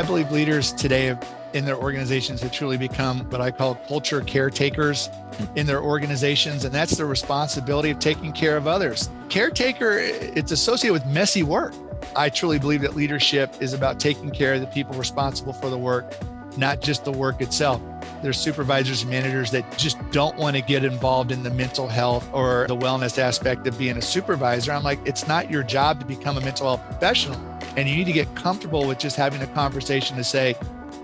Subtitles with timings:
[0.00, 1.14] I believe leaders today
[1.52, 5.10] in their organizations have truly become what I call culture caretakers
[5.56, 6.64] in their organizations.
[6.64, 9.10] And that's the responsibility of taking care of others.
[9.28, 11.74] Caretaker, it's associated with messy work.
[12.16, 15.76] I truly believe that leadership is about taking care of the people responsible for the
[15.76, 16.14] work,
[16.56, 17.82] not just the work itself.
[18.22, 22.26] There's supervisors and managers that just don't want to get involved in the mental health
[22.32, 24.72] or the wellness aspect of being a supervisor.
[24.72, 27.49] I'm like, it's not your job to become a mental health professional.
[27.76, 30.54] And you need to get comfortable with just having a conversation to say,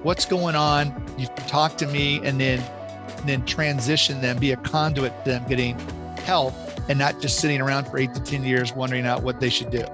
[0.03, 0.93] what's going on?
[1.17, 2.61] You talk to me and then
[3.19, 5.79] and then transition them, be a conduit to them getting
[6.19, 6.55] help
[6.89, 9.71] and not just sitting around for eight to 10 years wondering out what they should
[9.71, 9.85] do.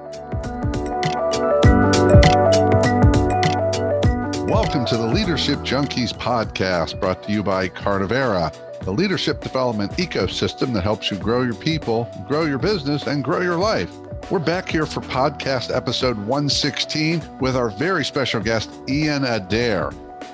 [4.47, 8.51] Welcome to the Leadership Junkies podcast brought to you by Carnivera,
[8.83, 13.43] the leadership development ecosystem that helps you grow your people, grow your business, and grow
[13.43, 13.95] your life.
[14.31, 19.91] We're back here for podcast episode 116 with our very special guest, Ian Adair.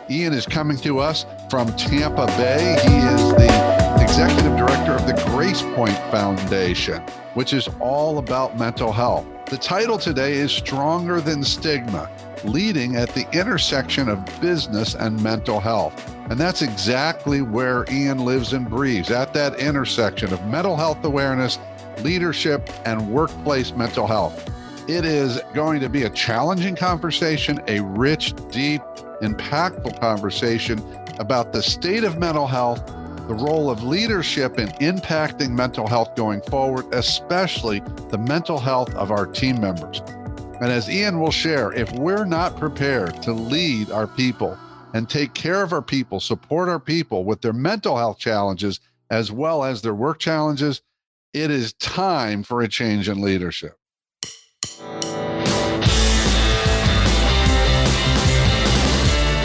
[0.08, 2.76] Ian is coming to us from Tampa Bay.
[2.84, 7.02] He is the executive director of the Grace Point Foundation,
[7.34, 9.26] which is all about mental health.
[9.46, 12.08] The title today is Stronger Than Stigma
[12.44, 16.14] Leading at the Intersection of Business and Mental Health.
[16.30, 21.58] And that's exactly where Ian lives and breathes at that intersection of mental health awareness,
[22.02, 24.50] leadership, and workplace mental health.
[24.88, 28.80] It is going to be a challenging conversation, a rich, deep,
[29.20, 30.80] impactful conversation
[31.18, 32.86] about the state of mental health,
[33.26, 39.10] the role of leadership in impacting mental health going forward, especially the mental health of
[39.10, 40.00] our team members.
[40.60, 44.56] And as Ian will share, if we're not prepared to lead our people
[44.94, 49.30] and take care of our people, support our people with their mental health challenges as
[49.30, 50.80] well as their work challenges,
[51.34, 53.74] it is time for a change in leadership.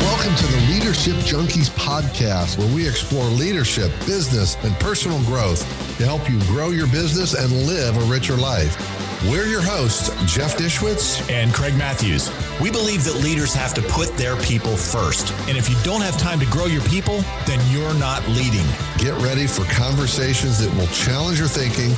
[0.01, 5.59] Welcome to the Leadership Junkies podcast, where we explore leadership, business, and personal growth
[5.97, 9.12] to help you grow your business and live a richer life.
[9.29, 12.29] We're your hosts, Jeff Dishwitz and Craig Matthews.
[12.59, 15.31] We believe that leaders have to put their people first.
[15.47, 18.65] And if you don't have time to grow your people, then you're not leading.
[18.97, 21.91] Get ready for conversations that will challenge your thinking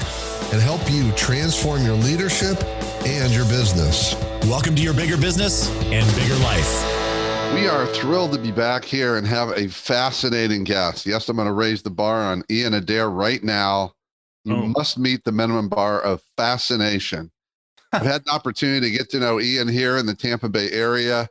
[0.54, 2.64] and help you transform your leadership
[3.08, 4.14] and your business.
[4.44, 6.86] Welcome to your bigger business and bigger life.
[7.56, 11.08] We are thrilled to be back here and have a fascinating guest.
[11.08, 13.95] Yes, I'm going to raise the bar on Ian Adair right now.
[14.46, 14.68] You oh.
[14.68, 17.32] must meet the minimum bar of fascination.
[17.92, 21.28] I've had an opportunity to get to know Ian here in the Tampa Bay area.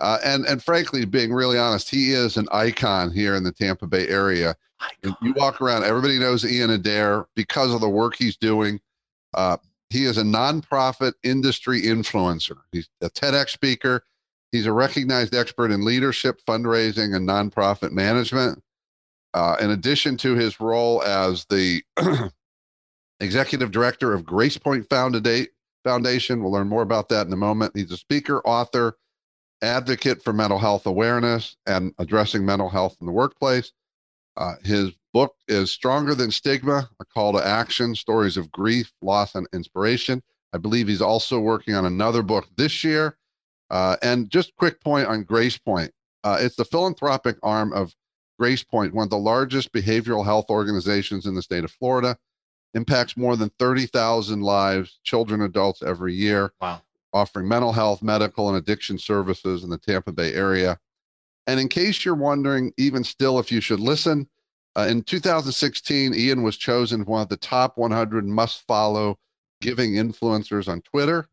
[0.00, 3.86] Uh, and and frankly, being really honest, he is an icon here in the Tampa
[3.86, 4.54] Bay area.
[5.02, 8.80] You walk around, everybody knows Ian Adair because of the work he's doing.
[9.34, 9.56] Uh,
[9.90, 12.58] he is a nonprofit industry influencer.
[12.70, 14.04] He's a TEDx speaker.
[14.52, 18.62] He's a recognized expert in leadership, fundraising, and nonprofit management.
[19.34, 21.82] Uh, in addition to his role as the
[23.20, 24.88] executive director of Gracepoint
[25.84, 26.42] Foundation.
[26.42, 27.76] We'll learn more about that in a moment.
[27.76, 28.96] He's a speaker, author,
[29.62, 33.72] advocate for mental health awareness and addressing mental health in the workplace.
[34.36, 39.34] Uh, his book is Stronger Than Stigma, a call to action, stories of grief, loss,
[39.34, 40.22] and inspiration.
[40.52, 43.16] I believe he's also working on another book this year.
[43.70, 45.90] Uh, and just quick point on Gracepoint.
[46.24, 47.94] Uh, it's the philanthropic arm of
[48.40, 52.16] Gracepoint, one of the largest behavioral health organizations in the state of Florida
[52.74, 56.52] impacts more than 30,000 lives, children, adults every year.
[56.60, 56.82] Wow.
[57.12, 60.78] Offering mental health, medical, and addiction services in the Tampa Bay area.
[61.46, 64.28] And in case you're wondering, even still, if you should listen,
[64.76, 69.18] uh, in 2016, Ian was chosen one of the top 100 must follow
[69.60, 71.26] giving influencers on Twitter.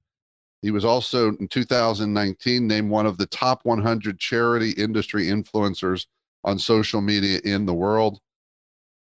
[0.61, 6.07] He was also in 2019 named one of the top 100 charity industry influencers
[6.43, 8.19] on social media in the world.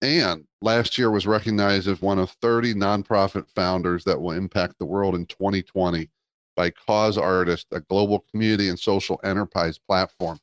[0.02, 4.84] And last year was recognized as one of 30 nonprofit founders that will impact the
[4.84, 6.10] world in 2020
[6.56, 10.40] by Causeartist, a global community and social enterprise platform.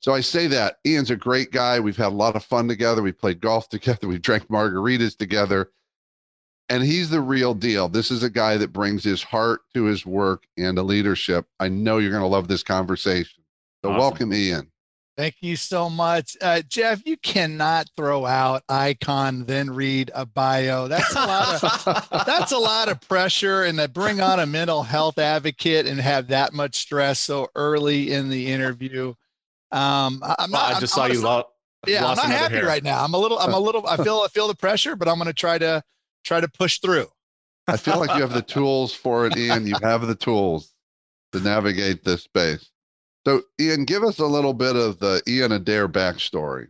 [0.00, 1.80] So I say that Ian's a great guy.
[1.80, 3.02] We've had a lot of fun together.
[3.02, 4.06] We played golf together.
[4.06, 5.70] We drank margaritas together.
[6.68, 7.88] And he's the real deal.
[7.88, 11.46] This is a guy that brings his heart to his work and to leadership.
[11.58, 13.42] I know you're going to love this conversation.
[13.82, 13.98] So awesome.
[13.98, 14.70] welcome, Ian.
[15.18, 16.36] Thank you so much.
[16.40, 20.86] Uh, Jeff, you cannot throw out icon, then read a bio.
[20.86, 24.84] That's a lot of that's a lot of pressure and to bring on a mental
[24.84, 29.08] health advocate and have that much stress so early in the interview.
[29.72, 31.48] Um, I'm not, I just I'm, saw you lot.
[31.84, 32.66] Yeah, I'm not happy hair.
[32.66, 33.02] right now.
[33.02, 35.26] I'm a little, I'm a little, I feel, I feel the pressure, but I'm going
[35.26, 35.82] to try to
[36.22, 37.08] try to push through.
[37.66, 39.66] I feel like you have the tools for it, Ian.
[39.66, 40.72] You have the tools
[41.32, 42.70] to navigate this space.
[43.26, 46.68] So, Ian, give us a little bit of the Ian Adair backstory.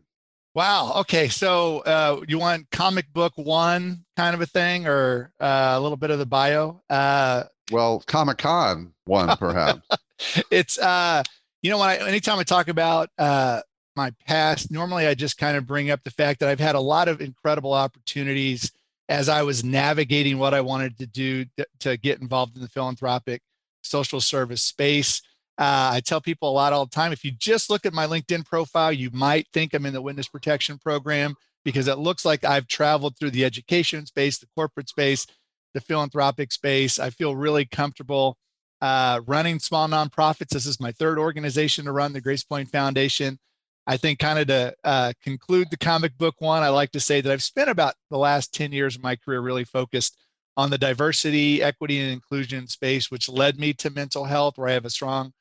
[0.55, 0.95] Wow.
[0.97, 1.29] Okay.
[1.29, 5.97] So, uh, you want comic book one kind of a thing, or uh, a little
[5.97, 6.83] bit of the bio?
[6.91, 9.87] Uh, well, Comic Con one, perhaps.
[10.51, 11.23] it's uh,
[11.63, 13.61] you know, when I anytime I talk about uh,
[13.95, 16.81] my past, normally I just kind of bring up the fact that I've had a
[16.81, 18.73] lot of incredible opportunities
[19.09, 21.47] as I was navigating what I wanted to do
[21.81, 23.43] to get involved in the philanthropic
[23.83, 25.23] social service space.
[25.59, 28.07] Uh, I tell people a lot all the time if you just look at my
[28.07, 31.35] LinkedIn profile, you might think I'm in the witness protection program
[31.65, 35.27] because it looks like I've traveled through the education space, the corporate space,
[35.75, 37.01] the philanthropic space.
[37.01, 38.37] I feel really comfortable
[38.81, 40.51] uh, running small nonprofits.
[40.51, 43.39] This is my third organization to run, the Gracepoint Foundation.
[43.87, 47.23] I think, kind of to uh, conclude the comic book one, I like to say
[47.23, 50.15] that I've spent about the last 10 years of my career really focused
[50.59, 54.73] on the diversity, equity, and inclusion space, which led me to mental health, where I
[54.73, 55.33] have a strong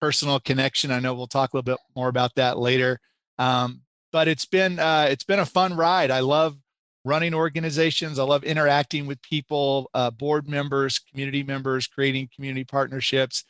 [0.00, 0.90] personal connection.
[0.90, 3.00] I know we'll talk a little bit more about that later.
[3.38, 3.82] Um,
[4.12, 6.10] but it's been uh, it's been a fun ride.
[6.10, 6.56] I love
[7.04, 8.18] running organizations.
[8.18, 13.44] I love interacting with people, uh, board members, community members, creating community partnerships.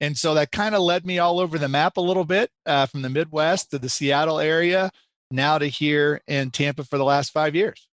[0.00, 2.86] And so that kind of led me all over the map a little bit uh,
[2.86, 4.90] from the Midwest to the Seattle area,
[5.30, 7.86] now to here in Tampa for the last five years.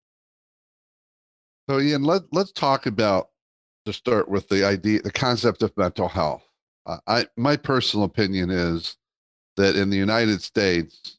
[1.69, 3.27] So, Ian, let, let's talk about
[3.85, 6.46] to start with the idea, the concept of mental health.
[7.07, 8.95] I, my personal opinion is
[9.57, 11.17] that in the United States,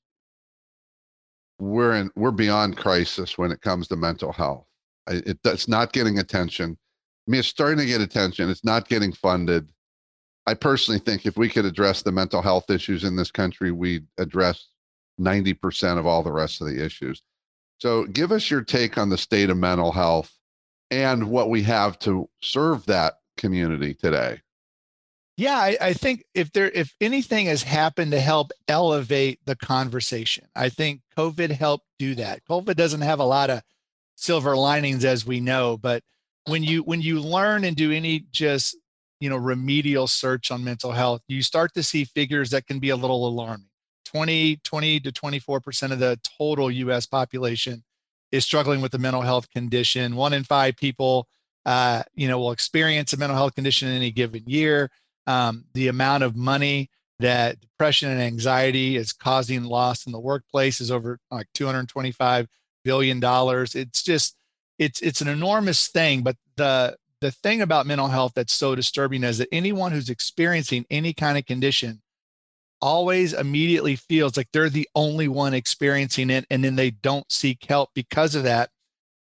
[1.59, 4.67] we're in, we're beyond crisis when it comes to mental health.
[5.09, 6.79] It, it's not getting attention.
[7.27, 8.49] I mean, it's starting to get attention.
[8.49, 9.71] It's not getting funded
[10.49, 14.07] I personally think if we could address the mental health issues in this country, we'd
[14.17, 14.69] address
[15.21, 17.23] 90% of all the rest of the issues.
[17.77, 20.33] So, give us your take on the state of mental health
[20.91, 24.41] and what we have to serve that community today.
[25.39, 30.47] Yeah, I, I, think if there if anything has happened to help elevate the conversation,
[30.57, 32.45] I think COVID helped do that.
[32.51, 33.63] COVID doesn't have a lot of
[34.17, 36.03] silver linings as we know, but
[36.49, 38.77] when you when you learn and do any just
[39.21, 42.91] you know remedial search on mental health you start to see figures that can be
[42.91, 43.69] a little alarming.
[44.07, 47.85] 20 20 to 24 percent of the total us population
[48.33, 50.17] is struggling with a mental health condition.
[50.17, 51.29] One in five people
[51.65, 54.91] uh, you know will experience a mental health condition in any given year
[55.29, 56.91] um, the amount of money
[57.21, 62.49] that depression and anxiety is causing loss in the workplace is over like 225
[62.85, 63.75] billion dollars.
[63.75, 64.37] It's just
[64.79, 69.25] it's it's an enormous thing but the the thing about mental health that's so disturbing
[69.25, 72.01] is that anyone who's experiencing any kind of condition
[72.81, 77.65] always immediately feels like they're the only one experiencing it and then they don't seek
[77.65, 78.71] help because of that.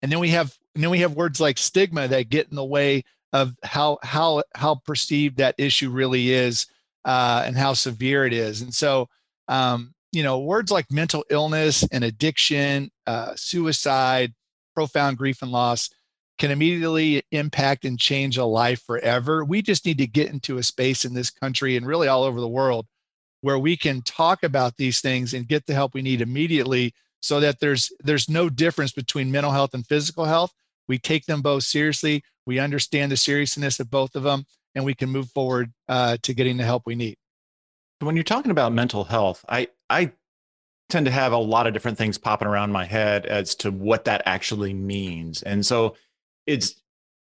[0.02, 2.66] And then we have and then we have words like stigma that get in the
[2.66, 3.04] way
[3.36, 6.68] of how how how perceived that issue really is
[7.04, 9.08] uh, and how severe it is and so
[9.48, 14.34] um, you know words like mental illness and addiction uh, suicide
[14.74, 15.90] profound grief and loss
[16.38, 19.46] can immediately impact and change a life forever.
[19.46, 22.42] We just need to get into a space in this country and really all over
[22.42, 22.88] the world
[23.42, 27.40] where we can talk about these things and get the help we need immediately so
[27.40, 30.52] that there's there's no difference between mental health and physical health.
[30.88, 32.24] We take them both seriously.
[32.46, 34.46] We understand the seriousness of both of them,
[34.76, 37.18] and we can move forward uh, to getting the help we need.
[38.00, 40.12] When you're talking about mental health, I I
[40.90, 44.06] tend to have a lot of different things popping around my head as to what
[44.06, 45.96] that actually means, and so
[46.46, 46.76] it's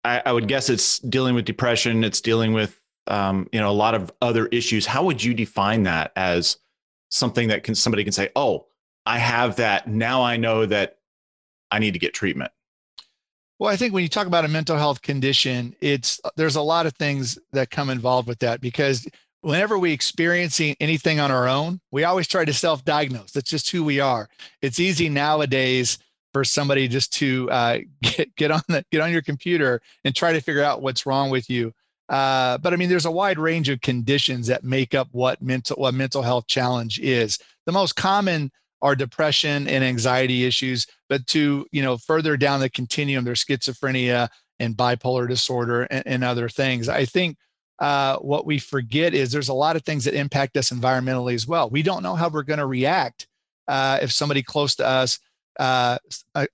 [0.04, 3.72] I, I, would guess it's dealing with depression it's dealing with um, you know a
[3.72, 6.58] lot of other issues how would you define that as
[7.10, 8.68] something that can somebody can say oh
[9.06, 10.98] i have that now i know that
[11.72, 12.52] i need to get treatment
[13.60, 16.86] well i think when you talk about a mental health condition it's there's a lot
[16.86, 19.08] of things that come involved with that because
[19.42, 23.84] whenever we experiencing anything on our own we always try to self-diagnose that's just who
[23.84, 24.28] we are
[24.62, 26.00] it's easy nowadays
[26.38, 30.32] for somebody just to uh, get get on the get on your computer and try
[30.34, 31.74] to figure out what's wrong with you.
[32.10, 35.78] Uh, but I mean, there's a wide range of conditions that make up what mental
[35.78, 37.40] what mental health challenge is.
[37.66, 42.70] The most common are depression and anxiety issues, but to you know further down the
[42.70, 44.30] continuum, there's schizophrenia
[44.60, 46.90] and bipolar disorder and, and other things.
[46.90, 47.38] I think
[47.80, 51.48] uh, what we forget is there's a lot of things that impact us environmentally as
[51.48, 51.70] well.
[51.70, 53.28] We don't know how we're going to react
[53.68, 55.20] uh, if somebody close to us
[55.60, 55.98] uh,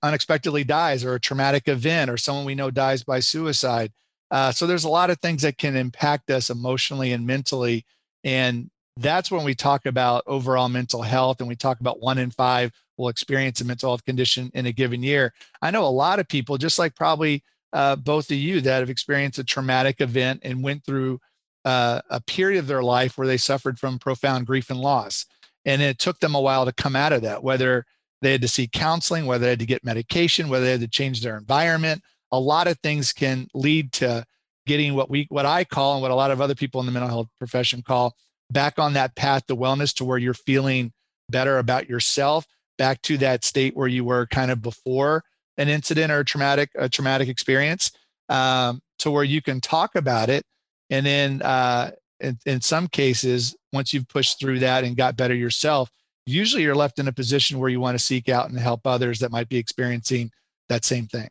[0.02, 3.92] unexpectedly dies or a traumatic event or someone we know dies by suicide.
[4.30, 7.84] Uh, so there's a lot of things that can impact us emotionally and mentally.
[8.24, 12.30] And that's when we talk about overall mental health and we talk about one in
[12.30, 15.32] five will experience a mental health condition in a given year.
[15.60, 18.90] I know a lot of people, just like probably uh, both of you, that have
[18.90, 21.18] experienced a traumatic event and went through
[21.64, 25.26] uh, a period of their life where they suffered from profound grief and loss.
[25.64, 27.84] And it took them a while to come out of that, whether
[28.22, 30.88] they had to seek counseling, whether they had to get medication, whether they had to
[30.88, 32.02] change their environment.
[32.30, 34.24] A lot of things can lead to
[34.66, 36.92] getting what we what I call and what a lot of other people in the
[36.92, 38.14] mental health profession call
[38.50, 40.92] back on that path to wellness to where you're feeling
[41.28, 42.46] better about yourself,
[42.78, 45.24] back to that state where you were kind of before
[45.56, 47.92] an incident or a traumatic a traumatic experience,
[48.28, 50.44] um, to where you can talk about it,
[50.90, 55.34] and then uh, in, in some cases, once you've pushed through that and got better
[55.34, 55.90] yourself,
[56.26, 59.18] usually you're left in a position where you want to seek out and help others
[59.18, 60.30] that might be experiencing
[60.68, 61.28] that same thing.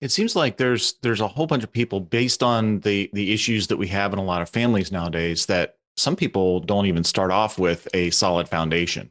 [0.00, 3.66] It seems like there's there's a whole bunch of people based on the the issues
[3.66, 7.30] that we have in a lot of families nowadays that some people don't even start
[7.30, 9.10] off with a solid foundation.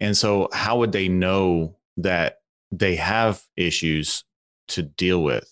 [0.00, 2.40] And so how would they know that
[2.70, 4.24] they have issues
[4.68, 5.48] to deal with?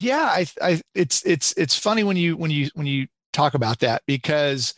[0.00, 3.80] Yeah, I, I it's it's it's funny when you when you when you talk about
[3.80, 4.74] that because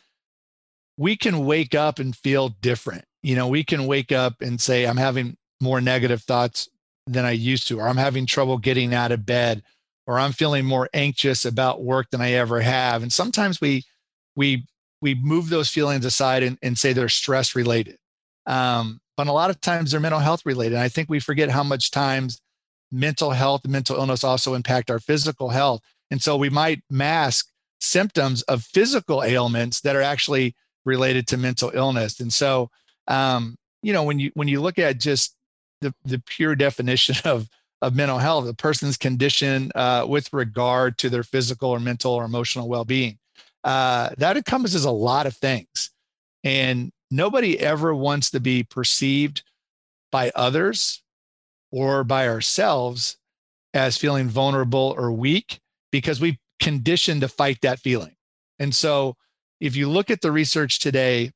[0.97, 3.05] we can wake up and feel different.
[3.23, 6.69] You know, we can wake up and say I'm having more negative thoughts
[7.07, 9.63] than I used to, or I'm having trouble getting out of bed,
[10.07, 13.03] or I'm feeling more anxious about work than I ever have.
[13.03, 13.85] And sometimes we
[14.37, 14.67] we
[15.01, 17.97] we move those feelings aside and, and say they're stress related.
[18.47, 20.75] Um, but a lot of times they're mental health related.
[20.75, 22.41] And I think we forget how much times
[22.93, 25.81] mental health and mental illness also impact our physical health.
[26.11, 27.49] And so we might mask
[27.81, 32.21] symptoms of physical ailments that are actually related to mental illness.
[32.21, 32.71] And so,
[33.09, 35.37] um, you know, when you when you look at just
[35.81, 37.49] the, the pure definition of,
[37.83, 42.25] of mental health, a person's condition uh, with regard to their physical or mental or
[42.25, 43.19] emotional well being.
[43.63, 45.91] Uh, that encompasses a lot of things.
[46.45, 49.43] And nobody ever wants to be perceived
[50.11, 51.03] by others
[51.71, 53.17] or by ourselves
[53.75, 55.61] as feeling vulnerable or weak
[55.93, 58.15] because we've conditioned to fight that feeling.
[58.59, 59.17] And so
[59.61, 61.33] if you look at the research today,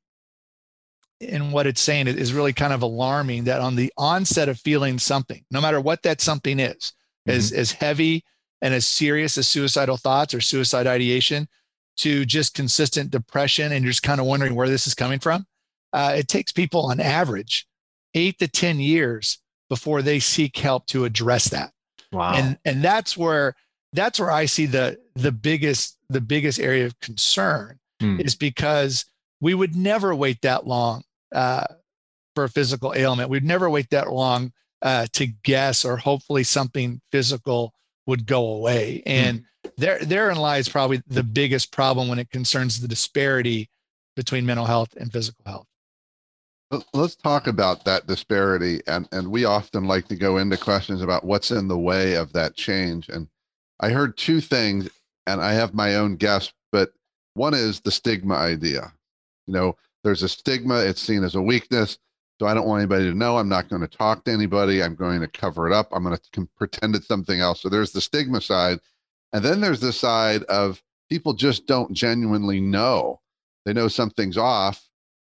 [1.21, 4.99] and what it's saying is really kind of alarming that on the onset of feeling
[4.99, 6.93] something, no matter what that something is,
[7.27, 7.37] mm-hmm.
[7.37, 8.25] as, as heavy
[8.61, 11.49] and as serious as suicidal thoughts or suicide ideation,
[11.97, 15.47] to just consistent depression and you're just kind of wondering where this is coming from,
[15.93, 17.67] uh, it takes people on average
[18.15, 21.73] eight to 10 years before they seek help to address that.
[22.13, 22.35] Wow.
[22.35, 23.55] And, and that's where,
[23.93, 28.21] that's where I see the, the biggest, the biggest area of concern mm.
[28.21, 29.05] is because
[29.41, 31.65] we would never wait that long uh,
[32.35, 33.31] for a physical ailment.
[33.31, 37.73] We'd never wait that long uh, to guess, or hopefully something physical
[38.07, 39.03] would go away.
[39.05, 39.11] Hmm.
[39.11, 39.45] And.
[39.77, 43.69] There, therein lies probably the biggest problem when it concerns the disparity
[44.17, 45.67] between mental health and physical health.
[46.93, 51.25] Let's talk about that disparity, and and we often like to go into questions about
[51.25, 53.09] what's in the way of that change.
[53.09, 53.29] And
[53.81, 54.89] I heard two things,
[55.27, 56.91] and I have my own guess, but
[57.35, 58.93] one is the stigma idea.
[59.47, 61.99] You know, there's a stigma, it's seen as a weakness.
[62.41, 63.39] So I don't want anybody to know.
[63.39, 64.83] I'm not going to talk to anybody.
[64.83, 65.89] I'm going to cover it up.
[65.93, 67.61] I'm going to pretend it's something else.
[67.61, 68.81] So there's the stigma side.
[69.35, 73.21] And then there's the side of people just don't genuinely know.
[73.67, 74.89] They know something's off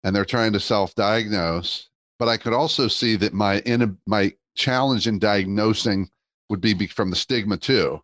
[0.04, 1.90] and they're trying to self diagnose.
[2.20, 6.08] But I could also see that my in my challenge in diagnosing
[6.48, 8.00] would be from the stigma too.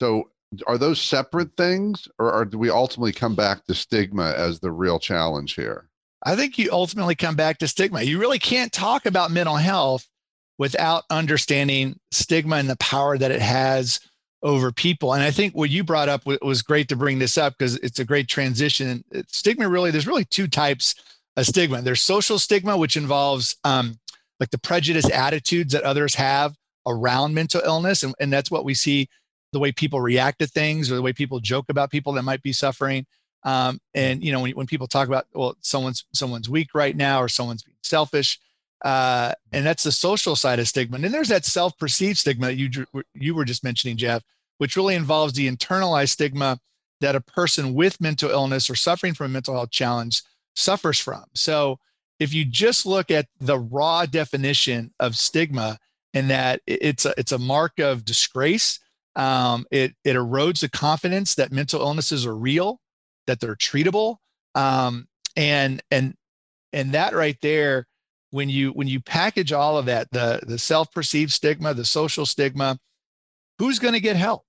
[0.00, 0.30] So
[0.66, 4.72] are those separate things or, or do we ultimately come back to stigma as the
[4.72, 5.90] real challenge here?
[6.24, 8.02] I think you ultimately come back to stigma.
[8.02, 10.08] You really can't talk about mental health
[10.56, 14.00] without understanding stigma and the power that it has
[14.46, 15.12] over people.
[15.12, 17.98] And I think what you brought up was great to bring this up because it's
[17.98, 19.04] a great transition.
[19.26, 20.94] Stigma really, there's really two types
[21.36, 21.82] of stigma.
[21.82, 23.98] There's social stigma, which involves um,
[24.38, 26.54] like the prejudice attitudes that others have
[26.86, 28.04] around mental illness.
[28.04, 29.08] And, and that's what we see
[29.52, 32.42] the way people react to things or the way people joke about people that might
[32.42, 33.04] be suffering.
[33.42, 37.20] Um, and you know, when, when people talk about well, someone's someone's weak right now
[37.20, 38.38] or someone's being selfish,
[38.84, 40.96] uh, and that's the social side of stigma.
[40.96, 42.70] And then there's that self-perceived stigma that you
[43.14, 44.22] you were just mentioning, Jeff,
[44.58, 46.58] which really involves the internalized stigma
[47.00, 50.22] that a person with mental illness or suffering from a mental health challenge
[50.54, 51.24] suffers from.
[51.34, 51.78] So
[52.18, 55.78] if you just look at the raw definition of stigma
[56.14, 58.80] and that it's a, it's a mark of disgrace
[59.16, 62.80] um, it, it erodes the confidence that mental illnesses are real,
[63.26, 64.18] that they're treatable.
[64.54, 66.14] Um, and, and,
[66.72, 67.86] and that right there,
[68.30, 72.78] when you, when you package all of that, the, the self-perceived stigma, the social stigma,
[73.58, 74.44] who's going to get help?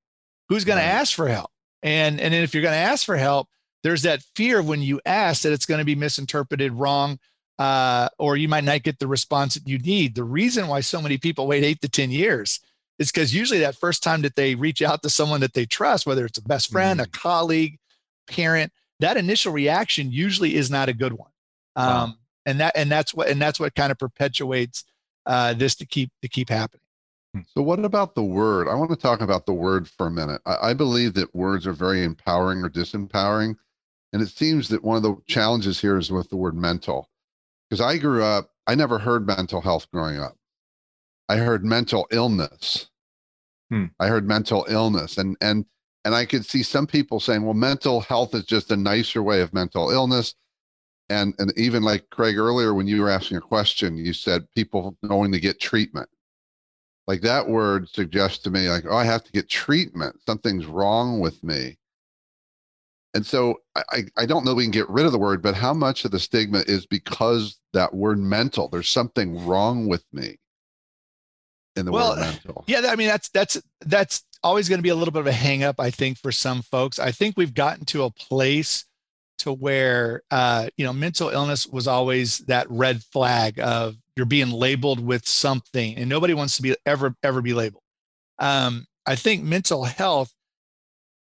[0.49, 1.51] Who's going to ask for help?
[1.83, 3.47] And, and if you're going to ask for help,
[3.83, 7.19] there's that fear when you ask that it's going to be misinterpreted wrong
[7.59, 10.15] uh, or you might not get the response that you need.
[10.15, 12.59] The reason why so many people wait eight to 10 years
[12.99, 16.05] is because usually that first time that they reach out to someone that they trust,
[16.05, 17.05] whether it's a best friend, mm.
[17.05, 17.77] a colleague,
[18.27, 21.29] parent, that initial reaction usually is not a good one.
[21.75, 22.13] Um, wow.
[22.45, 24.83] and that and that's what and that's what kind of perpetuates
[25.27, 26.81] uh, this to keep to keep happening.
[27.53, 28.67] So, what about the word?
[28.67, 30.41] I want to talk about the word for a minute.
[30.45, 33.55] I, I believe that words are very empowering or disempowering.
[34.13, 37.09] And it seems that one of the challenges here is with the word mental.
[37.69, 40.37] Because I grew up, I never heard mental health growing up.
[41.27, 42.89] I heard mental illness.
[43.69, 43.85] Hmm.
[43.99, 45.17] I heard mental illness.
[45.17, 45.65] And and
[46.05, 49.41] and I could see some people saying, well, mental health is just a nicer way
[49.41, 50.35] of mental illness.
[51.09, 54.97] And and even like Craig earlier, when you were asking a question, you said people
[55.05, 56.09] going to get treatment
[57.07, 60.15] like that word suggests to me like oh i have to get treatment.
[60.25, 61.77] Something's wrong with me.
[63.13, 65.73] And so I, I don't know we can get rid of the word but how
[65.73, 68.67] much of the stigma is because that word mental?
[68.67, 70.37] There's something wrong with me
[71.75, 72.63] in the well, word mental.
[72.67, 75.31] yeah i mean that's that's that's always going to be a little bit of a
[75.31, 76.99] hang up i think for some folks.
[76.99, 78.85] I think we've gotten to a place
[79.39, 84.49] to where uh, you know mental illness was always that red flag of you're being
[84.49, 87.83] labeled with something and nobody wants to be ever ever be labeled.
[88.39, 90.31] Um, i think mental health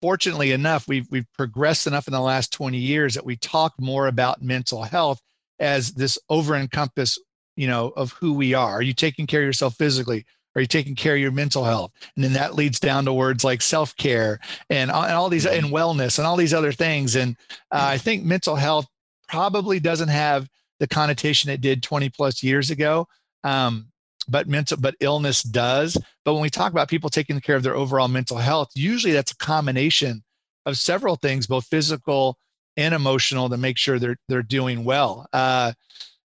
[0.02, 4.08] fortunately enough we've we've progressed enough in the last 20 years that we talk more
[4.08, 5.20] about mental health
[5.58, 7.18] as this over encompass
[7.58, 8.74] you know of who we are.
[8.74, 10.24] Are you taking care of yourself physically?
[10.54, 11.92] Are you taking care of your mental health?
[12.14, 14.40] And then that leads down to words like self-care
[14.70, 17.16] and, and all these and wellness and all these other things.
[17.16, 17.36] And
[17.72, 18.86] uh, i think mental health
[19.28, 20.48] probably doesn't have
[20.80, 23.06] the connotation it did 20 plus years ago.
[23.44, 23.88] Um,
[24.28, 25.96] but mental, but illness does.
[26.24, 29.32] But when we talk about people taking care of their overall mental health, usually that's
[29.32, 30.22] a combination
[30.66, 32.38] of several things, both physical
[32.76, 35.26] and emotional, to make sure they're they're doing well.
[35.32, 35.72] Uh,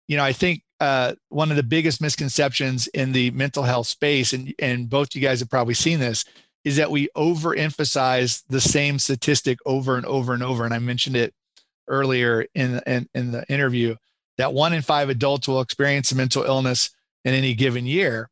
[0.07, 4.33] you know, I think uh, one of the biggest misconceptions in the mental health space,
[4.33, 6.25] and and both you guys have probably seen this,
[6.65, 10.65] is that we overemphasize the same statistic over and over and over.
[10.65, 11.33] And I mentioned it
[11.87, 13.95] earlier in in, in the interview
[14.37, 16.89] that one in five adults will experience a mental illness
[17.25, 18.29] in any given year.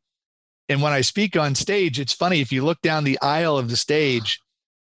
[0.68, 3.68] And when I speak on stage, it's funny if you look down the aisle of
[3.68, 4.40] the stage,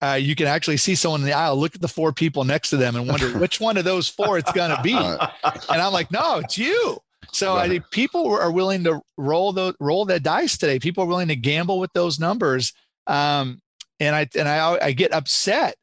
[0.03, 2.71] uh, you can actually see someone in the aisle, look at the four people next
[2.71, 4.95] to them, and wonder which one of those four it's going to be.
[4.95, 5.21] And
[5.69, 6.99] I'm like, no, it's you.
[7.33, 7.65] So right.
[7.65, 10.79] I think people are willing to roll the roll the dice today.
[10.79, 12.73] People are willing to gamble with those numbers.
[13.07, 13.61] Um,
[13.99, 15.75] and I and I, I get upset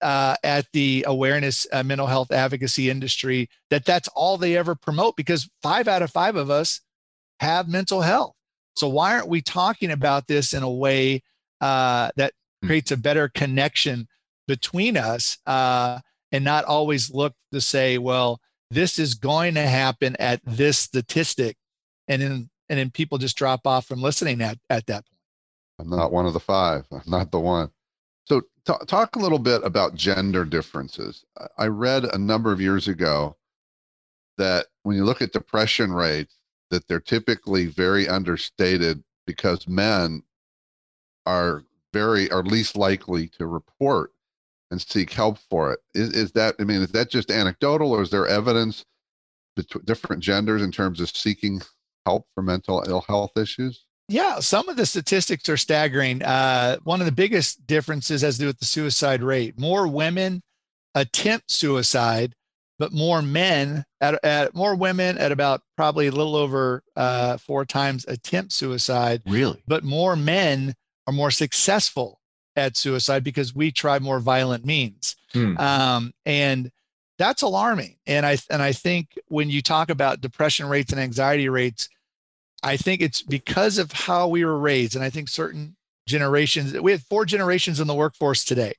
[0.00, 5.16] uh, at the awareness uh, mental health advocacy industry that that's all they ever promote
[5.16, 6.80] because five out of five of us
[7.40, 8.34] have mental health.
[8.76, 11.22] So why aren't we talking about this in a way
[11.60, 12.32] uh, that
[12.62, 12.68] hmm.
[12.68, 14.06] creates a better connection
[14.46, 15.98] between us uh,
[16.32, 21.56] and not always look to say, well, this is going to happen at this statistic,
[22.06, 25.18] and then and then people just drop off from listening at at that point.
[25.78, 26.84] I'm not one of the five.
[26.92, 27.70] I'm not the one.
[28.68, 31.24] So, t- talk a little bit about gender differences.
[31.56, 33.36] I read a number of years ago
[34.36, 36.34] that when you look at depression rates,
[36.70, 40.22] that they're typically very understated because men
[41.24, 44.12] are very are least likely to report
[44.70, 45.80] and seek help for it.
[45.94, 48.84] Is, is that I mean, is that just anecdotal, or is there evidence
[49.56, 51.62] between different genders in terms of seeking
[52.04, 53.87] help for mental ill health issues?
[54.08, 56.22] Yeah, some of the statistics are staggering.
[56.22, 59.58] Uh, one of the biggest differences has to do with the suicide rate.
[59.58, 60.42] More women
[60.94, 62.34] attempt suicide,
[62.78, 67.66] but more men at, at more women at about probably a little over uh, four
[67.66, 69.20] times attempt suicide.
[69.26, 70.74] Really, but more men
[71.06, 72.18] are more successful
[72.56, 75.56] at suicide because we try more violent means, hmm.
[75.58, 76.70] um, and
[77.18, 77.96] that's alarming.
[78.06, 81.90] And I and I think when you talk about depression rates and anxiety rates
[82.62, 84.96] I think it's because of how we were raised.
[84.96, 88.74] And I think certain generations, we have four generations in the workforce today.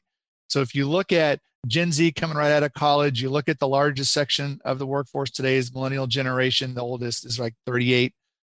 [0.47, 3.59] So if you look at Gen Z coming right out of college, you look at
[3.59, 6.73] the largest section of the workforce today is millennial generation.
[6.73, 8.13] The oldest is like 38,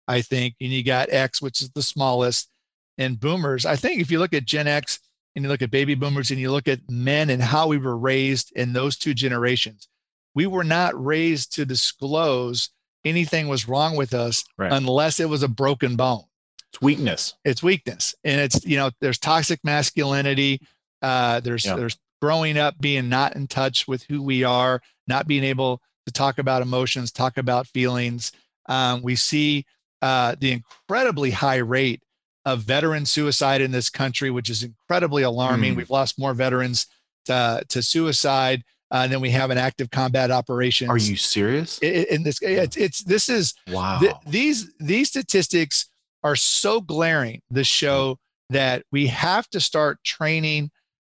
[0.07, 0.55] I think.
[0.59, 2.49] And you got X, which is the smallest,
[2.97, 3.65] and boomers.
[3.65, 4.99] I think if you look at Gen X
[5.35, 7.97] and you look at baby boomers and you look at men and how we were
[7.97, 9.87] raised in those two generations,
[10.35, 12.69] we were not raised to disclose
[13.05, 14.71] anything was wrong with us right.
[14.71, 16.23] unless it was a broken bone.
[16.71, 17.35] It's weakness.
[17.45, 18.15] It's weakness.
[18.23, 20.61] And it's, you know, there's toxic masculinity.
[21.01, 21.75] Uh, there's, yeah.
[21.75, 26.11] there's growing up being not in touch with who we are, not being able to
[26.13, 28.31] talk about emotions, talk about feelings.
[28.67, 29.65] Um, we see
[30.01, 32.01] uh, the incredibly high rate
[32.45, 35.73] of veteran suicide in this country, which is incredibly alarming.
[35.73, 35.77] Mm.
[35.77, 36.87] We've lost more veterans
[37.25, 40.89] to, to suicide uh, and then we have an active combat operations.
[40.89, 41.79] Are you serious?
[41.79, 43.99] In, this, it's, it's this is wow.
[43.99, 45.89] Th- these these statistics
[46.23, 47.41] are so glaring.
[47.49, 48.17] The show
[48.49, 50.69] that we have to start training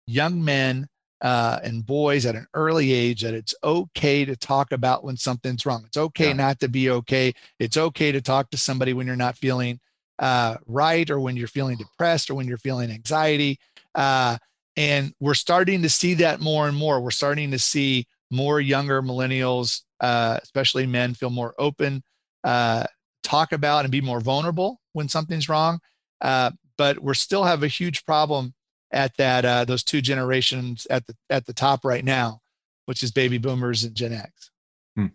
[0.07, 0.89] young men
[1.21, 5.67] uh, and boys at an early age that it's okay to talk about when something's
[5.67, 5.85] wrong.
[5.87, 6.35] It's okay yeah.
[6.35, 7.35] not to be okay.
[7.59, 9.81] It's okay to talk to somebody when you're not feeling
[10.19, 13.59] uh, right or when you're feeling depressed or when you're feeling anxiety.
[13.95, 14.39] Uh,
[14.81, 17.03] and we're starting to see that more and more.
[17.03, 22.03] We're starting to see more younger millennials, uh, especially men, feel more open,
[22.45, 22.85] uh,
[23.23, 25.81] talk about and be more vulnerable when something's wrong.
[26.23, 28.55] Uh, but we're still have a huge problem
[28.91, 32.41] at that uh, those two generations at the at the top right now,
[32.87, 34.51] which is baby boomers and Gen X.
[34.97, 35.09] Hmm.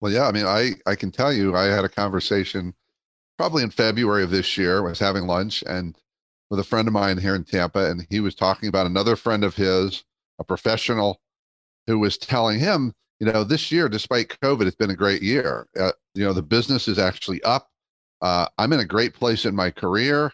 [0.00, 2.72] Well, yeah, I mean, I I can tell you, I had a conversation
[3.36, 4.78] probably in February of this year.
[4.78, 5.98] I was having lunch and
[6.52, 9.42] with a friend of mine here in Tampa, and he was talking about another friend
[9.42, 10.04] of his,
[10.38, 11.20] a professional,
[11.88, 15.66] who was telling him, you know, this year, despite COVID, it's been a great year.
[15.78, 17.70] Uh, you know, the business is actually up.
[18.20, 20.32] Uh, I'm in a great place in my career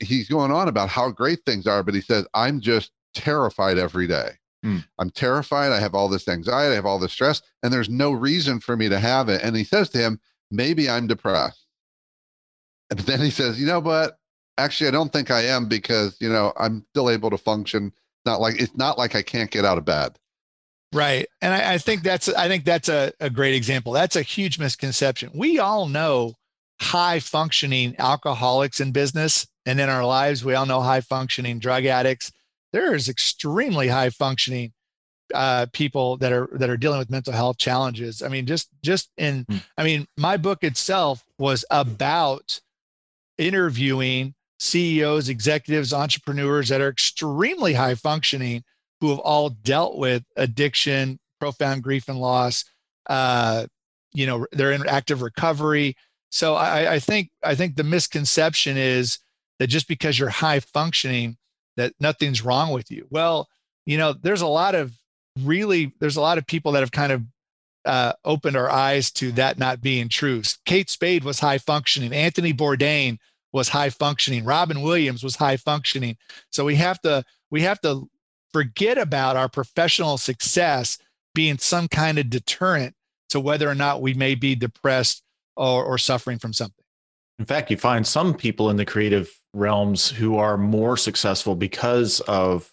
[0.00, 4.06] he's going on about how great things are, but he says, I'm just terrified every
[4.06, 4.30] day.
[4.64, 4.84] Mm.
[4.98, 5.72] I'm terrified.
[5.72, 6.72] I have all this anxiety.
[6.72, 9.42] I have all this stress, and there's no reason for me to have it.
[9.42, 10.20] And he says to him,
[10.50, 11.64] Maybe I'm depressed.
[12.90, 14.18] And then he says, You know, but
[14.60, 17.92] actually, I don't think I am because, you know, I'm still able to function.
[18.26, 20.18] Not like it's not like I can't get out of bed.
[20.92, 21.26] Right.
[21.40, 23.92] And I, I think that's I think that's a, a great example.
[23.92, 25.30] That's a huge misconception.
[25.34, 26.34] We all know
[26.80, 30.44] high functioning alcoholics in business and in our lives.
[30.44, 32.32] We all know high functioning drug addicts.
[32.72, 34.72] There is extremely high functioning
[35.34, 38.22] uh, people that are that are dealing with mental health challenges.
[38.22, 39.62] I mean, just just in mm.
[39.78, 42.60] I mean, my book itself was about
[43.38, 48.62] interviewing CEOs, executives, entrepreneurs that are extremely high functioning
[49.00, 52.64] who have all dealt with addiction, profound grief and loss.
[53.08, 53.66] Uh,
[54.12, 55.96] you know, they're in active recovery.
[56.28, 59.18] So I, I think I think the misconception is
[59.58, 61.38] that just because you're high functioning,
[61.76, 63.06] that nothing's wrong with you.
[63.10, 63.48] Well,
[63.86, 64.92] you know, there's a lot of
[65.40, 67.22] really there's a lot of people that have kind of
[67.86, 70.42] uh, opened our eyes to that not being true.
[70.66, 72.12] Kate Spade was high functioning.
[72.12, 73.16] Anthony Bourdain
[73.52, 74.44] was high functioning.
[74.44, 76.16] Robin Williams was high functioning.
[76.50, 78.08] So we have to we have to
[78.52, 80.98] forget about our professional success
[81.34, 82.94] being some kind of deterrent
[83.30, 85.22] to whether or not we may be depressed
[85.56, 86.84] or, or suffering from something.
[87.38, 92.20] In fact, you find some people in the creative realms who are more successful because
[92.20, 92.72] of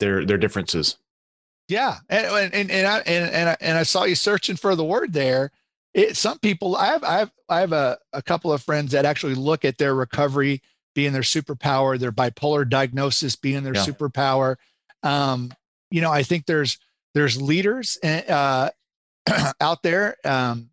[0.00, 0.98] their their differences.
[1.68, 4.84] Yeah, and and and I and and I, and I saw you searching for the
[4.84, 5.50] word there.
[5.98, 9.04] It, some people, I have I have I have a, a couple of friends that
[9.04, 10.62] actually look at their recovery
[10.94, 13.84] being their superpower, their bipolar diagnosis being their yeah.
[13.84, 14.56] superpower.
[15.02, 15.50] Um,
[15.90, 16.78] you know, I think there's
[17.14, 18.70] there's leaders uh,
[19.60, 20.70] out there um,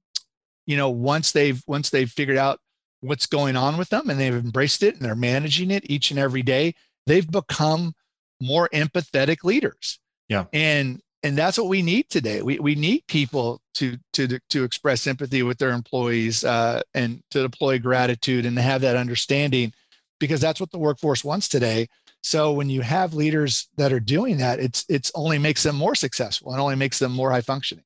[0.65, 2.59] you know once they've once they've figured out
[3.01, 6.19] what's going on with them and they've embraced it and they're managing it each and
[6.19, 6.73] every day
[7.05, 7.93] they've become
[8.41, 12.43] more empathetic leaders yeah and and that's what we need today.
[12.43, 17.41] We, we need people to to to express empathy with their employees uh, and to
[17.41, 19.73] deploy gratitude and to have that understanding
[20.19, 21.87] because that's what the workforce wants today.
[22.21, 25.95] So when you have leaders that are doing that it's it's only makes them more
[25.95, 27.83] successful and only makes them more high functioning.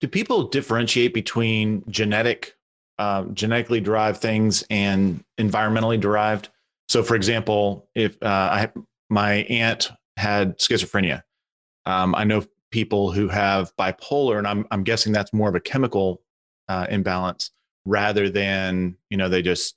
[0.00, 2.56] Do people differentiate between genetic,
[2.98, 6.48] uh, genetically derived things and environmentally derived?
[6.88, 8.70] So, for example, if uh, I
[9.08, 11.22] my aunt had schizophrenia,
[11.86, 15.60] um, I know people who have bipolar, and I'm I'm guessing that's more of a
[15.60, 16.20] chemical
[16.68, 17.52] uh, imbalance
[17.86, 19.76] rather than you know they just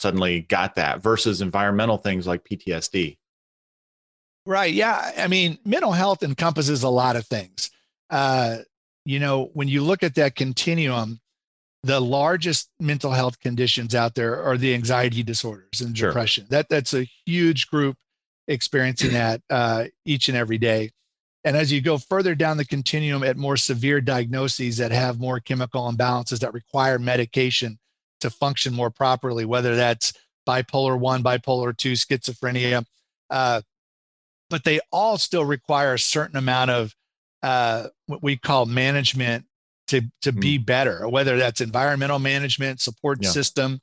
[0.00, 3.16] suddenly got that versus environmental things like PTSD.
[4.44, 4.74] Right.
[4.74, 5.12] Yeah.
[5.16, 7.70] I mean, mental health encompasses a lot of things.
[8.10, 8.58] Uh,
[9.06, 11.20] you know, when you look at that continuum,
[11.84, 16.08] the largest mental health conditions out there are the anxiety disorders and sure.
[16.08, 16.46] depression.
[16.50, 17.96] That that's a huge group
[18.48, 20.90] experiencing that uh, each and every day.
[21.44, 25.40] And as you go further down the continuum at more severe diagnoses that have more
[25.40, 27.78] chemical imbalances that require medication
[28.20, 30.14] to function more properly, whether that's
[30.48, 32.84] bipolar one, bipolar two, schizophrenia,
[33.28, 33.60] uh,
[34.48, 36.94] but they all still require a certain amount of
[37.42, 39.44] uh, what we call management
[39.88, 40.40] to to mm.
[40.40, 43.28] be better, whether that's environmental management, support yeah.
[43.28, 43.80] system.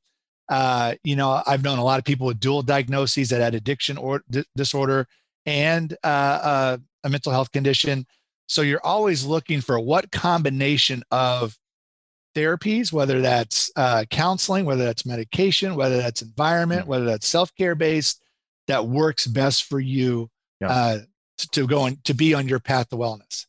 [0.50, 3.97] Uh, you know, I've known a lot of people with dual diagnoses that had addiction
[3.97, 5.08] or d- disorder
[5.45, 8.06] and uh, uh, a mental health condition.
[8.48, 11.58] So you're always looking for what combination of
[12.36, 16.88] therapies, whether that's uh, counseling, whether that's medication, whether that's environment, mm.
[16.88, 18.22] whether that's self care based,
[18.68, 20.70] that works best for you yeah.
[20.70, 21.00] uh,
[21.38, 23.46] to, to go on to be on your path to wellness.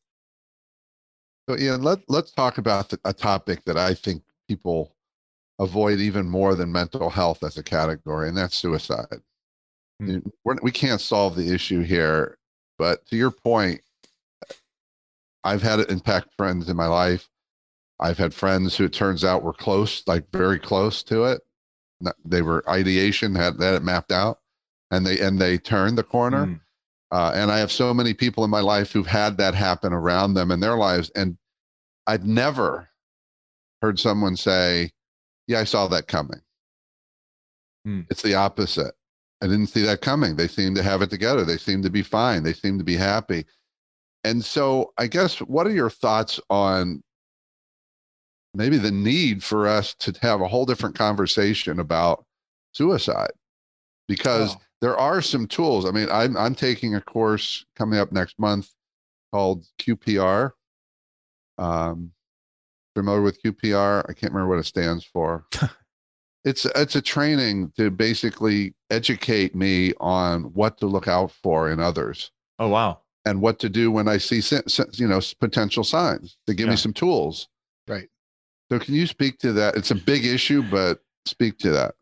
[1.49, 4.95] So, Ian, let, let's talk about the, a topic that I think people
[5.59, 9.21] avoid even more than mental health as a category, and that's suicide.
[10.01, 10.25] Mm.
[10.45, 12.39] We're, we can not solve the issue here
[12.83, 13.81] But to your point,
[15.45, 17.29] I've had it impact friends in my life.
[18.01, 21.43] I've had friends who it turns out were close, like very close to it.
[22.25, 24.41] They were ideation had that it mapped out,
[24.91, 26.47] and they and they turned the corner.
[26.47, 26.61] Mm.
[27.13, 30.35] Uh, and I have so many people in my life who've had that happen around
[30.35, 31.39] them in their lives, and
[32.09, 32.89] I've never
[33.81, 34.91] heard someone say,
[35.47, 36.41] "Yeah, I saw that coming."
[37.87, 38.09] Mm.
[38.11, 38.97] It's the opposite.
[39.43, 40.37] I didn't see that coming.
[40.37, 41.45] They seem to have it together.
[41.45, 42.45] They seem to be fine.
[42.45, 43.45] They seem to be happy.
[44.23, 47.03] And so, I guess, what are your thoughts on
[48.55, 52.25] maybe the need for us to have a whole different conversation about
[52.71, 53.33] suicide?
[54.07, 54.61] Because oh.
[54.81, 55.87] there are some tools.
[55.87, 58.71] I mean, I'm, I'm taking a course coming up next month
[59.33, 60.53] called QPR.
[61.59, 62.13] Um,
[62.95, 64.05] familiar with QPR?
[64.09, 65.47] I can't remember what it stands for.
[66.45, 71.81] it's it's a training to basically educate me on what to look out for in
[71.81, 72.31] others.
[72.59, 73.01] Oh wow!
[73.25, 74.43] And what to do when I see
[74.95, 76.73] you know potential signs to give yeah.
[76.73, 77.49] me some tools.
[77.87, 78.09] Right.
[78.71, 79.77] So can you speak to that?
[79.77, 81.95] It's a big issue, but speak to that.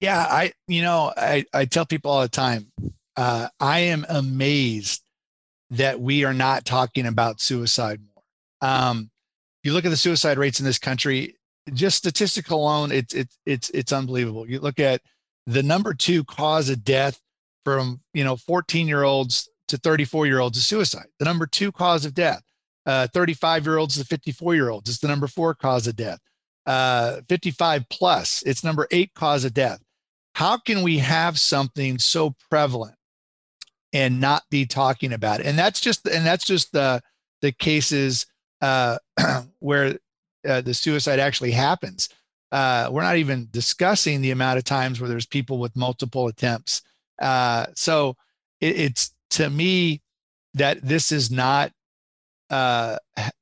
[0.00, 2.70] Yeah, I you know I I tell people all the time.
[3.16, 5.02] Uh, I am amazed
[5.70, 8.70] that we are not talking about suicide more.
[8.70, 9.10] Um,
[9.64, 11.34] you look at the suicide rates in this country,
[11.74, 14.48] just statistical alone, it's it's it's it's unbelievable.
[14.48, 15.00] You look at
[15.46, 17.20] the number two cause of death
[17.64, 21.06] from you know 14 year olds to 34 year olds is suicide.
[21.18, 22.42] The number two cause of death,
[22.86, 26.18] uh, 35 year olds to 54 year olds is the number four cause of death.
[26.66, 29.80] Uh, 55 plus, it's number eight cause of death.
[30.34, 32.94] How can we have something so prevalent
[33.92, 35.46] and not be talking about it?
[35.46, 37.02] And that's just and that's just the
[37.40, 38.26] the cases
[38.60, 38.98] uh,
[39.60, 39.98] where
[40.46, 42.08] uh, the suicide actually happens.
[42.50, 46.82] Uh, we're not even discussing the amount of times where there's people with multiple attempts.
[47.20, 48.16] Uh, so
[48.60, 50.00] it, it's to me
[50.54, 51.72] that this is not
[52.50, 52.96] uh,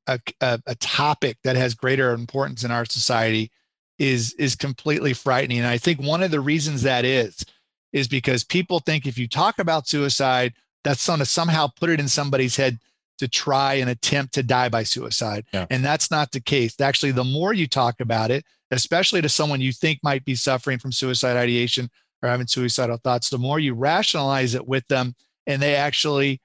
[0.06, 3.52] a, a, a, topic that has greater importance in our society
[3.98, 5.58] is is completely frightening.
[5.58, 7.44] And I think one of the reasons that is
[7.92, 12.00] is because people think if you talk about suicide, that's going to somehow put it
[12.00, 12.78] in somebody's head
[13.18, 15.44] to try and attempt to die by suicide.
[15.52, 15.66] Yeah.
[15.70, 16.80] And that's not the case.
[16.80, 20.78] Actually, the more you talk about it, especially to someone you think might be suffering
[20.78, 21.90] from suicide ideation
[22.22, 25.14] or having suicidal thoughts, the more you rationalize it with them
[25.46, 26.40] and they actually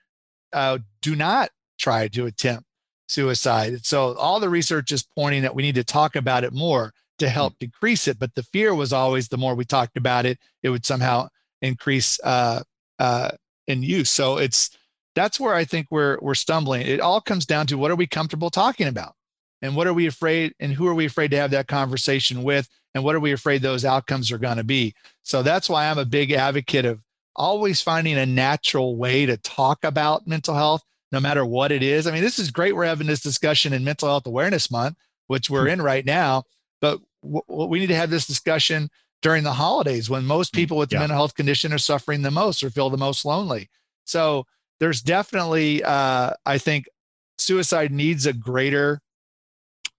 [0.53, 2.65] uh, do not try to attempt
[3.07, 3.86] suicide.
[3.86, 7.29] So all the research is pointing that we need to talk about it more to
[7.29, 7.65] help mm-hmm.
[7.65, 8.19] decrease it.
[8.19, 11.27] But the fear was always the more we talked about it, it would somehow
[11.62, 12.63] increase uh,
[12.99, 13.31] uh,
[13.67, 14.10] in use.
[14.10, 14.77] So it's
[15.15, 16.82] that's where I think we're we're stumbling.
[16.88, 19.15] It all comes down to what are we comfortable talking about?
[19.62, 22.67] And what are we afraid and who are we afraid to have that conversation with?
[22.93, 24.93] And what are we afraid those outcomes are going to be?
[25.24, 27.00] So that's why I'm a big advocate of
[27.36, 32.08] always finding a natural way to talk about mental health, no matter what it is.
[32.08, 32.76] I mean, this is great.
[32.76, 34.97] We're having this discussion in Mental Health Awareness Month,
[35.28, 36.43] which we're in right now.
[36.82, 38.89] But w- we need to have this discussion
[39.21, 41.00] during the holidays when most mm, people with yeah.
[41.00, 43.69] mental health condition are suffering the most or feel the most lonely.
[44.04, 44.45] So
[44.81, 46.89] there's definitely, uh, I think,
[47.37, 48.99] suicide needs a greater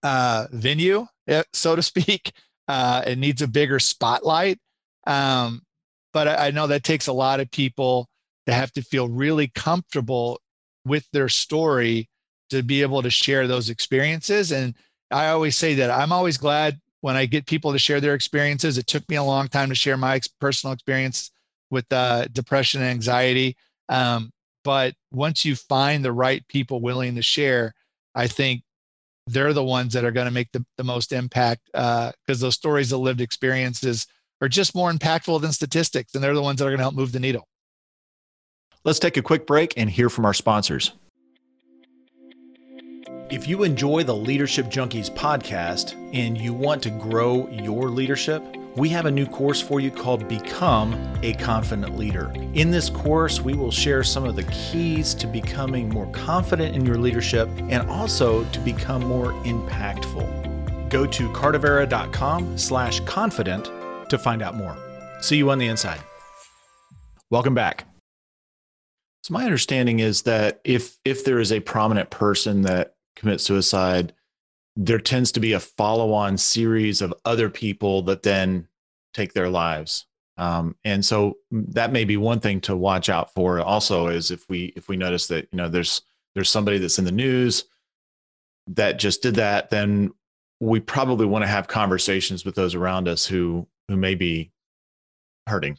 [0.03, 2.33] uh, venue, eh, so to speak.
[2.65, 4.57] Uh, it needs a bigger spotlight.
[5.05, 5.63] Um,
[6.13, 8.07] but I, I know that takes a lot of people
[8.45, 10.39] to have to feel really comfortable
[10.85, 12.07] with their story
[12.51, 14.53] to be able to share those experiences.
[14.53, 14.75] And
[15.11, 18.77] I always say that I'm always glad when I get people to share their experiences.
[18.77, 21.31] It took me a long time to share my personal experience
[21.69, 23.57] with uh, depression and anxiety.
[23.89, 24.31] Um,
[24.63, 27.73] but once you find the right people willing to share,
[28.15, 28.63] I think
[29.27, 32.55] they're the ones that are going to make the, the most impact because uh, those
[32.55, 34.07] stories of lived experiences
[34.41, 36.95] are just more impactful than statistics, and they're the ones that are going to help
[36.95, 37.47] move the needle.
[38.83, 40.91] Let's take a quick break and hear from our sponsors.
[43.29, 48.43] If you enjoy the Leadership Junkies podcast and you want to grow your leadership,
[48.75, 52.33] we have a new course for you called Become a Confident Leader.
[52.53, 56.85] In this course, we will share some of the keys to becoming more confident in
[56.85, 60.89] your leadership and also to become more impactful.
[60.89, 63.69] Go to cardavera.com slash confident
[64.09, 64.75] to find out more.
[65.21, 66.01] See you on the inside.
[67.29, 67.85] Welcome back.
[69.23, 74.13] So my understanding is that if if there is a prominent person that commits suicide,
[74.75, 78.67] there tends to be a follow-on series of other people that then
[79.13, 80.05] take their lives.
[80.37, 84.49] Um, and so that may be one thing to watch out for also is if
[84.49, 86.01] we if we notice that you know there's
[86.33, 87.65] there's somebody that's in the news
[88.65, 90.11] that just did that then
[90.59, 94.51] we probably want to have conversations with those around us who who may be
[95.45, 95.77] hurting.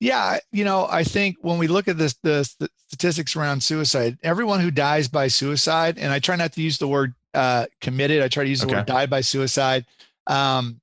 [0.00, 2.44] Yeah, you know, I think when we look at this, the
[2.88, 6.88] statistics around suicide, everyone who dies by suicide, and I try not to use the
[6.88, 8.22] word uh, committed.
[8.22, 8.76] I try to use the okay.
[8.76, 9.84] word died by suicide.
[10.26, 10.80] Um,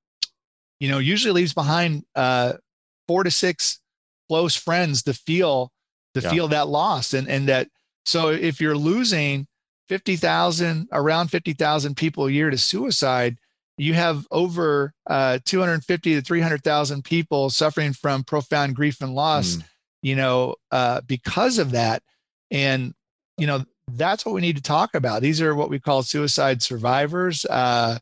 [0.80, 2.54] you know, usually leaves behind uh,
[3.08, 3.80] four to six
[4.30, 5.72] close friends to feel
[6.14, 6.30] to yeah.
[6.30, 7.70] feel that loss, and and that.
[8.06, 9.48] So if you're losing
[9.90, 13.38] fifty thousand, around fifty thousand people a year to suicide,
[13.78, 19.64] you have over uh, 250 to 300,000 people suffering from profound grief and loss, mm.
[20.02, 22.04] you know, uh, because of that.
[22.52, 22.94] And,
[23.38, 25.22] you know, that's what we need to talk about.
[25.22, 27.46] These are what we call suicide survivors.
[27.46, 28.00] Uh,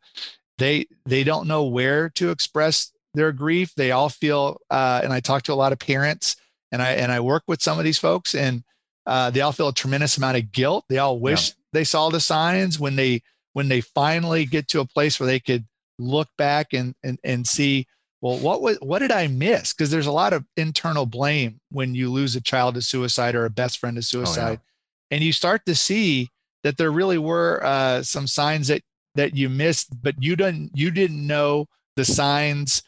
[0.57, 3.73] they they don't know where to express their grief.
[3.75, 6.35] They all feel, uh, and I talk to a lot of parents,
[6.71, 8.63] and I and I work with some of these folks, and
[9.05, 10.85] uh, they all feel a tremendous amount of guilt.
[10.89, 11.53] They all wish yeah.
[11.73, 15.39] they saw the signs when they when they finally get to a place where they
[15.39, 15.65] could
[15.99, 17.87] look back and and, and see
[18.21, 21.93] well what was what did i miss because there's a lot of internal blame when
[21.93, 24.70] you lose a child to suicide or a best friend to suicide oh.
[25.11, 26.29] And you start to see
[26.63, 28.81] that there really were uh, some signs that
[29.15, 31.65] that you missed but you didn't you didn't know
[31.97, 32.81] the signs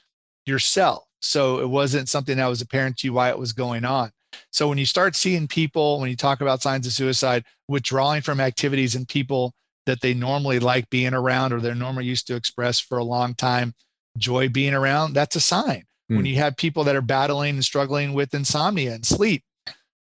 [0.45, 4.09] yourself so it wasn't something that was apparent to you why it was going on
[4.51, 8.39] so when you start seeing people when you talk about signs of suicide withdrawing from
[8.39, 9.53] activities and people
[9.85, 13.33] that they normally like being around or they're normally used to express for a long
[13.35, 13.73] time
[14.17, 16.15] joy being around that's a sign mm.
[16.15, 16.27] when hmm.
[16.27, 19.43] you have people that are battling and struggling with insomnia and sleep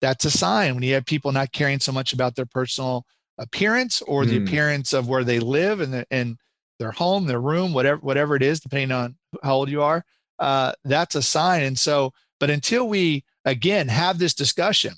[0.02, 3.06] that's a sign when you have people not caring so much about their personal
[3.38, 4.46] appearance or the mm.
[4.46, 6.36] appearance of where they live and, the, and
[6.78, 10.04] their home their room whatever whatever it is depending on how old you are
[10.40, 14.92] uh, that's a sign and so but until we again have this discussion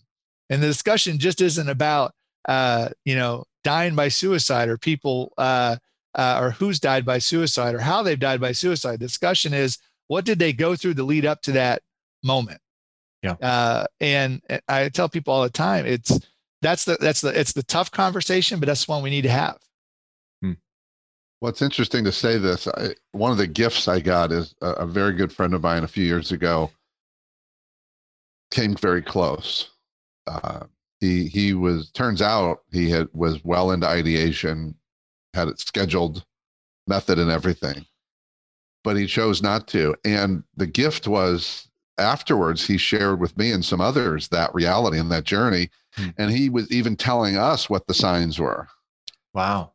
[0.51, 2.13] and the discussion just isn't about
[2.49, 5.77] uh, you know dying by suicide or people uh,
[6.15, 8.95] uh, or who's died by suicide or how they've died by suicide.
[8.95, 11.83] The discussion is what did they go through to lead up to that
[12.23, 12.61] moment?
[13.25, 13.37] Yeah.
[13.41, 16.21] Uh, and I tell people all the time, it's
[16.61, 19.31] that's the that's the it's the tough conversation, but that's the one we need to
[19.31, 19.59] have.
[20.43, 20.53] Hmm.
[21.41, 22.69] Well, it's interesting to say this.
[22.69, 25.85] I, one of the gifts I got is a, a very good friend of mine
[25.85, 26.71] a few years ago
[28.51, 29.71] came very close.
[30.27, 30.65] Uh,
[31.01, 34.75] he he was turns out he had was well into ideation,
[35.33, 36.27] had it scheduled,
[36.87, 37.87] method and everything,
[38.83, 39.95] but he chose not to.
[40.05, 45.11] And the gift was afterwards he shared with me and some others that reality and
[45.13, 46.09] that journey, hmm.
[46.19, 48.69] and he was even telling us what the signs were.
[49.33, 49.71] Wow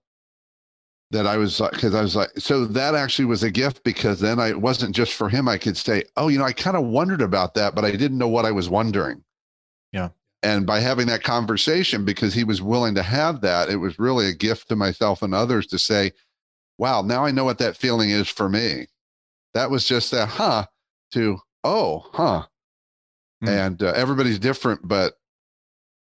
[1.11, 4.19] that I was like because I was like, so that actually was a gift because
[4.19, 5.47] then I it wasn't just for him.
[5.47, 8.19] I could say, oh, you know, I kind of wondered about that, but I didn't
[8.19, 9.23] know what I was wondering.
[9.91, 10.09] Yeah
[10.43, 14.27] and by having that conversation because he was willing to have that it was really
[14.27, 16.11] a gift to myself and others to say
[16.77, 18.87] wow now i know what that feeling is for me
[19.53, 20.65] that was just that huh
[21.11, 22.45] to oh huh
[23.43, 23.47] mm.
[23.47, 25.13] and uh, everybody's different but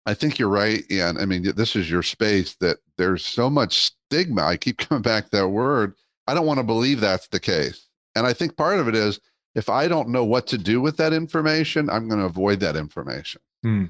[0.05, 3.91] i think you're right and i mean this is your space that there's so much
[4.09, 5.93] stigma i keep coming back that word
[6.27, 9.19] i don't want to believe that's the case and i think part of it is
[9.55, 12.75] if i don't know what to do with that information i'm going to avoid that
[12.75, 13.89] information mm.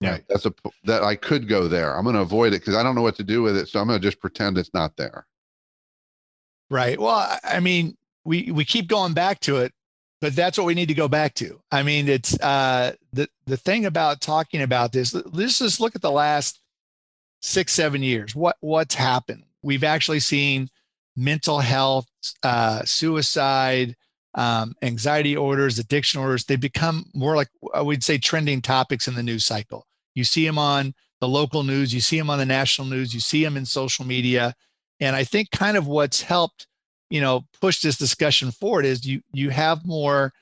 [0.00, 0.24] Yeah, right.
[0.28, 1.94] that's a that I could go there.
[1.94, 3.80] I'm going to avoid it because I don't know what to do with it, so
[3.80, 5.26] I'm going to just pretend it's not there.
[6.70, 6.98] Right.
[6.98, 9.74] Well, I mean, we we keep going back to it,
[10.20, 11.60] but that's what we need to go back to.
[11.72, 15.14] I mean, it's uh, the the thing about talking about this.
[15.14, 16.60] Let's just look at the last
[17.40, 18.34] six seven years.
[18.34, 19.44] What what's happened?
[19.62, 20.68] We've actually seen
[21.16, 22.06] mental health,
[22.42, 23.96] uh, suicide,
[24.34, 26.44] um, anxiety orders, addiction orders.
[26.44, 29.86] They become more like would say trending topics in the news cycle.
[30.14, 33.20] You see them on the local news, you see them on the national news, you
[33.20, 34.54] see them in social media.
[35.00, 36.66] And I think kind of what's helped,
[37.10, 40.32] you know, push this discussion forward is you you have more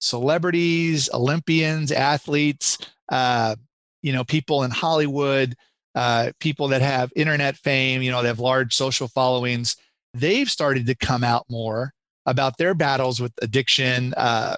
[0.00, 2.78] celebrities, Olympians, athletes,
[3.10, 3.54] uh,
[4.02, 5.54] you know, people in Hollywood,
[5.94, 9.76] uh, people that have internet fame, you know, they have large social followings.
[10.14, 11.92] They've started to come out more
[12.26, 14.56] about their battles with addiction, uh,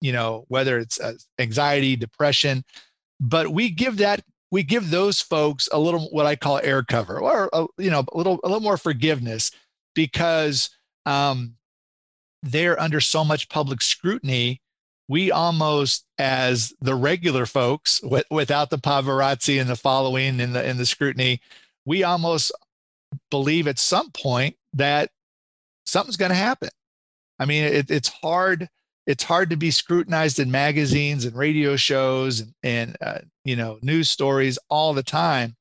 [0.00, 2.64] you know, whether it's uh, anxiety, depression
[3.20, 7.18] but we give that we give those folks a little what I call air cover
[7.20, 9.50] or a, uh, you know a little a little more forgiveness
[9.94, 10.70] because
[11.06, 11.56] um,
[12.42, 14.60] they're under so much public scrutiny.
[15.08, 20.64] We almost, as the regular folks, with, without the paparazzi and the following and the
[20.64, 21.40] and the scrutiny,
[21.84, 22.52] we almost
[23.30, 25.10] believe at some point that
[25.84, 26.70] something's going to happen.
[27.38, 28.68] I mean, it, it's hard
[29.06, 33.78] it's hard to be scrutinized in magazines and radio shows and, and uh, you know
[33.82, 35.56] news stories all the time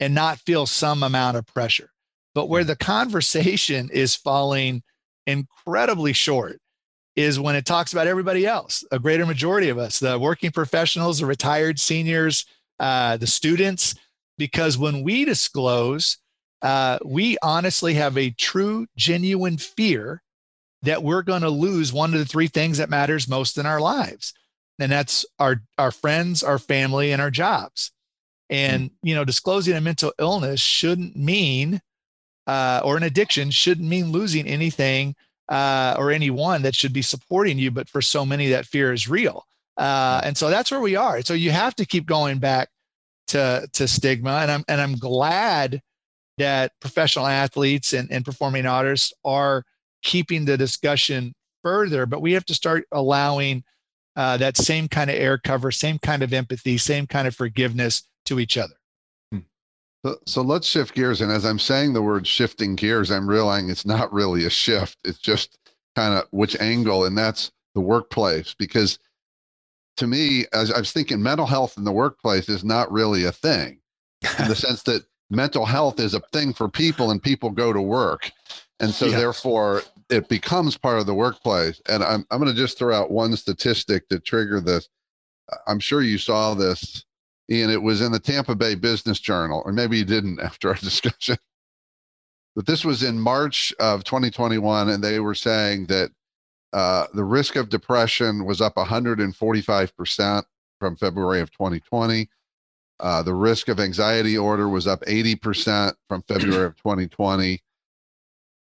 [0.00, 1.90] and not feel some amount of pressure
[2.36, 4.82] but where the conversation is falling
[5.26, 6.60] incredibly short
[7.16, 11.18] is when it talks about everybody else, a greater majority of us, the working professionals,
[11.18, 12.44] the retired seniors,
[12.78, 13.94] uh, the students,
[14.36, 16.18] because when we disclose,
[16.60, 20.22] uh, we honestly have a true, genuine fear
[20.82, 23.80] that we're going to lose one of the three things that matters most in our
[23.80, 24.34] lives
[24.78, 27.92] and that's our our friends our family and our jobs.
[28.48, 31.80] And you know disclosing a mental illness shouldn't mean
[32.46, 35.14] uh, or an addiction shouldn't mean losing anything
[35.48, 39.08] uh, or anyone that should be supporting you but for so many that fear is
[39.08, 39.46] real.
[39.76, 41.20] Uh, and so that's where we are.
[41.22, 42.68] So you have to keep going back
[43.28, 44.38] to to stigma.
[44.42, 45.82] And i'm and i'm glad
[46.38, 49.64] that professional athletes and, and performing artists are
[50.02, 53.64] keeping the discussion further but we have to start allowing
[54.14, 58.04] uh, that same kind of air cover same kind of empathy same kind of forgiveness
[58.26, 58.74] to each other.
[60.04, 61.20] So, so let's shift gears.
[61.20, 64.98] And as i'm saying the word shifting gears i'm realizing it's not really a shift.
[65.04, 65.58] It's just
[65.94, 68.54] kind of which angle and that's the workplace.
[68.54, 68.98] Because
[69.96, 73.32] to me as i was thinking mental health in the workplace is not really a
[73.32, 73.80] thing
[74.38, 77.80] in the sense that mental health is a thing for people and people go to
[77.82, 78.30] work.
[78.78, 79.16] And so yeah.
[79.16, 81.80] therefore it becomes part of the workplace.
[81.88, 84.88] And i'm, I'm going to just throw out one statistic to trigger this.
[85.66, 87.05] I'm sure you saw this
[87.50, 90.74] ian it was in the tampa bay business journal or maybe you didn't after our
[90.76, 91.36] discussion
[92.54, 96.10] but this was in march of 2021 and they were saying that
[96.72, 100.42] uh, the risk of depression was up 145%
[100.78, 102.28] from february of 2020
[102.98, 107.62] uh, the risk of anxiety order was up 80% from February of 2020.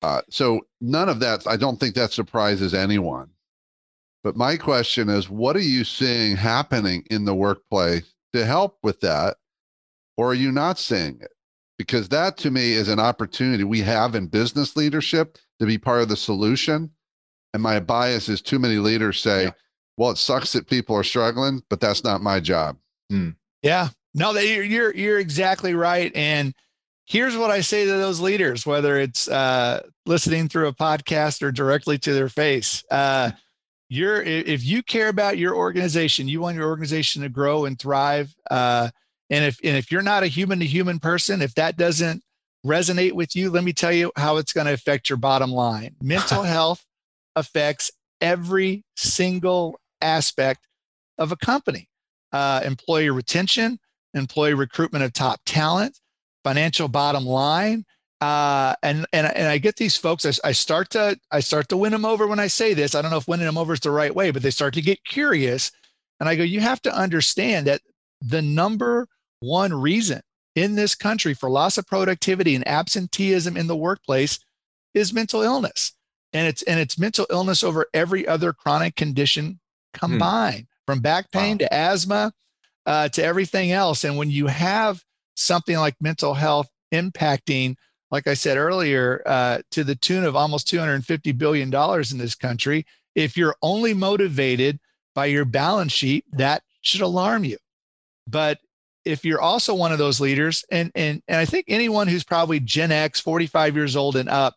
[0.02, 3.30] Uh, so none of that, I don't think that surprises anyone.
[4.24, 9.00] But my question is, what are you seeing happening in the workplace to help with
[9.00, 9.36] that?
[10.16, 11.32] Or are you not seeing it?
[11.78, 16.02] Because that to me is an opportunity we have in business leadership to be part
[16.02, 16.90] of the solution.
[17.52, 19.50] And my bias is too many leaders say, yeah.
[19.96, 22.76] well, it sucks that people are struggling, but that's not my job.
[23.10, 23.30] Hmm.
[23.62, 26.12] Yeah, no, you're, you're you're exactly right.
[26.14, 26.54] And
[27.06, 31.50] here's what I say to those leaders, whether it's uh, listening through a podcast or
[31.50, 32.84] directly to their face.
[32.90, 33.30] Uh,
[33.88, 38.34] you're if you care about your organization, you want your organization to grow and thrive.
[38.50, 38.90] Uh,
[39.30, 42.22] and if and if you're not a human to human person, if that doesn't
[42.64, 45.94] resonate with you, let me tell you how it's going to affect your bottom line.
[46.02, 46.84] Mental health
[47.36, 50.66] affects every single aspect
[51.18, 51.88] of a company.
[52.32, 53.78] Uh, employee retention,
[54.14, 55.98] employee recruitment of top talent,
[56.42, 57.84] financial bottom line.
[58.24, 60.24] Uh, and and and I get these folks.
[60.24, 62.94] I, I start to I start to win them over when I say this.
[62.94, 64.80] I don't know if winning them over is the right way, but they start to
[64.80, 65.70] get curious.
[66.18, 67.82] And I go, you have to understand that
[68.22, 69.06] the number
[69.40, 70.22] one reason
[70.54, 74.38] in this country for loss of productivity and absenteeism in the workplace
[74.94, 75.92] is mental illness.
[76.32, 79.60] And it's and it's mental illness over every other chronic condition
[79.94, 79.98] hmm.
[79.98, 80.92] combined, hmm.
[80.92, 81.66] from back pain wow.
[81.66, 82.32] to asthma
[82.86, 84.02] uh, to everything else.
[84.02, 85.02] And when you have
[85.36, 87.76] something like mental health impacting,
[88.10, 92.86] like I said earlier, uh, to the tune of almost $250 billion in this country,
[93.14, 94.78] if you're only motivated
[95.14, 97.56] by your balance sheet, that should alarm you.
[98.26, 98.58] But
[99.04, 102.58] if you're also one of those leaders, and and and I think anyone who's probably
[102.60, 104.54] Gen X, 45 years old and up,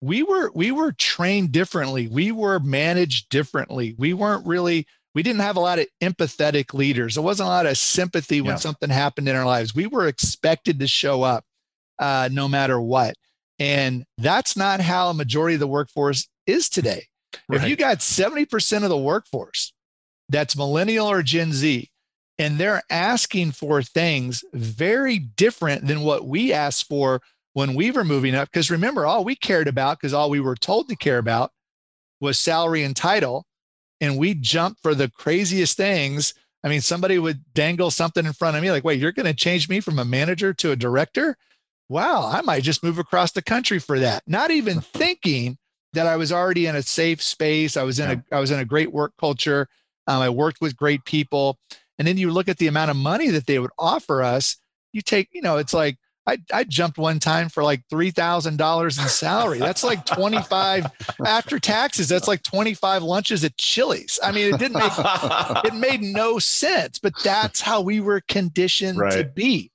[0.00, 2.08] we were we were trained differently.
[2.08, 3.94] We were managed differently.
[3.98, 7.14] We weren't really we didn't have a lot of empathetic leaders.
[7.14, 8.56] There wasn't a lot of sympathy when yeah.
[8.56, 9.74] something happened in our lives.
[9.74, 11.44] We were expected to show up
[12.00, 13.14] uh, no matter what.
[13.60, 17.06] And that's not how a majority of the workforce is today.
[17.48, 17.60] Right.
[17.60, 19.72] If you got 70% of the workforce
[20.28, 21.88] that's millennial or Gen Z,
[22.38, 27.20] and they're asking for things very different than what we asked for
[27.52, 28.50] when we were moving up.
[28.50, 31.52] Because remember, all we cared about, because all we were told to care about
[32.18, 33.44] was salary and title
[34.00, 36.32] and we jump for the craziest things.
[36.64, 39.34] I mean, somebody would dangle something in front of me like, wait, you're going to
[39.34, 41.36] change me from a manager to a director?
[41.90, 44.22] Wow, I might just move across the country for that.
[44.24, 45.58] Not even thinking
[45.92, 47.76] that I was already in a safe space.
[47.76, 49.66] I was in a I was in a great work culture.
[50.06, 51.58] Um, I worked with great people.
[51.98, 54.56] And then you look at the amount of money that they would offer us.
[54.92, 59.08] You take, you know, it's like I, I jumped one time for like $3,000 in
[59.08, 59.58] salary.
[59.58, 60.86] That's like 25
[61.26, 62.08] after taxes.
[62.08, 64.20] That's like 25 lunches at Chili's.
[64.22, 64.92] I mean, it didn't make,
[65.64, 69.12] it made no sense, but that's how we were conditioned right.
[69.12, 69.72] to be.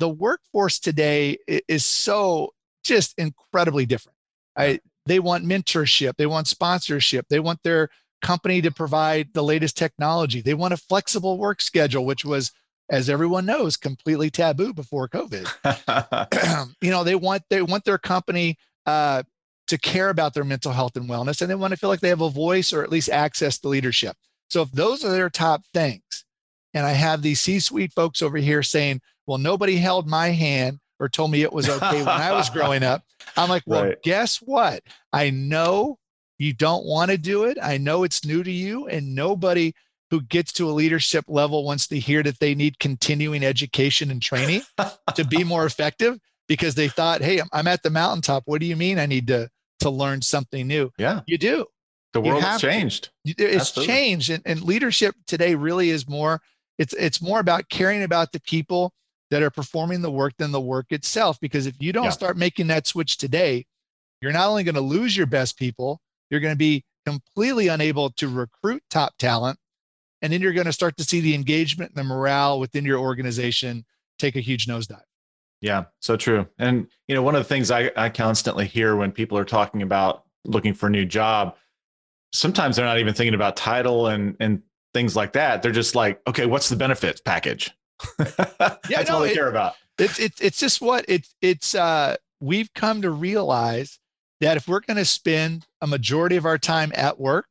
[0.00, 2.50] The workforce today is so
[2.82, 4.16] just incredibly different.
[4.56, 6.16] I, they want mentorship.
[6.16, 7.26] They want sponsorship.
[7.28, 7.90] They want their
[8.22, 10.40] company to provide the latest technology.
[10.40, 12.50] They want a flexible work schedule, which was
[12.90, 15.46] as everyone knows, completely taboo before COVID.
[16.80, 19.22] you know, they want they want their company uh,
[19.68, 22.08] to care about their mental health and wellness, and they want to feel like they
[22.08, 24.16] have a voice or at least access to leadership.
[24.48, 26.24] So if those are their top things,
[26.74, 31.08] and I have these C-suite folks over here saying, "Well, nobody held my hand or
[31.08, 33.02] told me it was okay when I was growing up,"
[33.36, 34.02] I'm like, "Well, right.
[34.02, 34.82] guess what?
[35.12, 35.98] I know
[36.38, 37.58] you don't want to do it.
[37.62, 39.72] I know it's new to you, and nobody."
[40.10, 44.20] who gets to a leadership level wants to hear that they need continuing education and
[44.20, 44.60] training
[45.14, 46.18] to be more effective
[46.48, 48.42] because they thought, hey, I'm at the mountaintop.
[48.46, 49.48] What do you mean I need to
[49.80, 50.90] to learn something new?
[50.98, 51.20] Yeah.
[51.26, 51.66] You do.
[52.12, 53.10] The world has changed.
[53.24, 53.34] To.
[53.38, 53.94] It's Absolutely.
[53.94, 54.30] changed.
[54.30, 56.40] And, and leadership today really is more,
[56.80, 58.92] it's it's more about caring about the people
[59.30, 61.38] that are performing the work than the work itself.
[61.38, 62.10] Because if you don't yeah.
[62.10, 63.66] start making that switch today,
[64.22, 66.00] you're not only going to lose your best people,
[66.30, 69.58] you're going to be completely unable to recruit top talent
[70.22, 72.98] and then you're going to start to see the engagement and the morale within your
[72.98, 73.84] organization
[74.18, 75.02] take a huge nosedive.
[75.60, 76.46] Yeah, so true.
[76.58, 79.82] And you know, one of the things I, I constantly hear when people are talking
[79.82, 81.56] about looking for a new job,
[82.32, 84.62] sometimes they're not even thinking about title and and
[84.94, 85.62] things like that.
[85.62, 87.70] They're just like, okay, what's the benefits package?
[88.18, 89.74] yeah, That's no, all they it, care about.
[89.98, 93.98] It's it's it's just what it's it's uh we've come to realize
[94.40, 97.46] that if we're going to spend a majority of our time at work,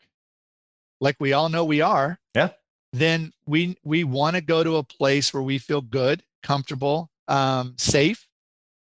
[0.99, 2.49] like we all know we are, yeah,
[2.91, 7.75] then we we want to go to a place where we feel good, comfortable, um,
[7.77, 8.27] safe,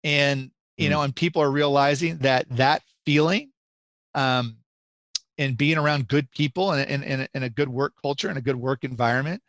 [0.03, 0.91] and you mm.
[0.91, 3.51] know, and people are realizing that that feeling,
[4.15, 4.59] um,
[5.39, 8.43] and being around good people and, and, and, and a good work culture and a
[8.43, 9.43] good work environment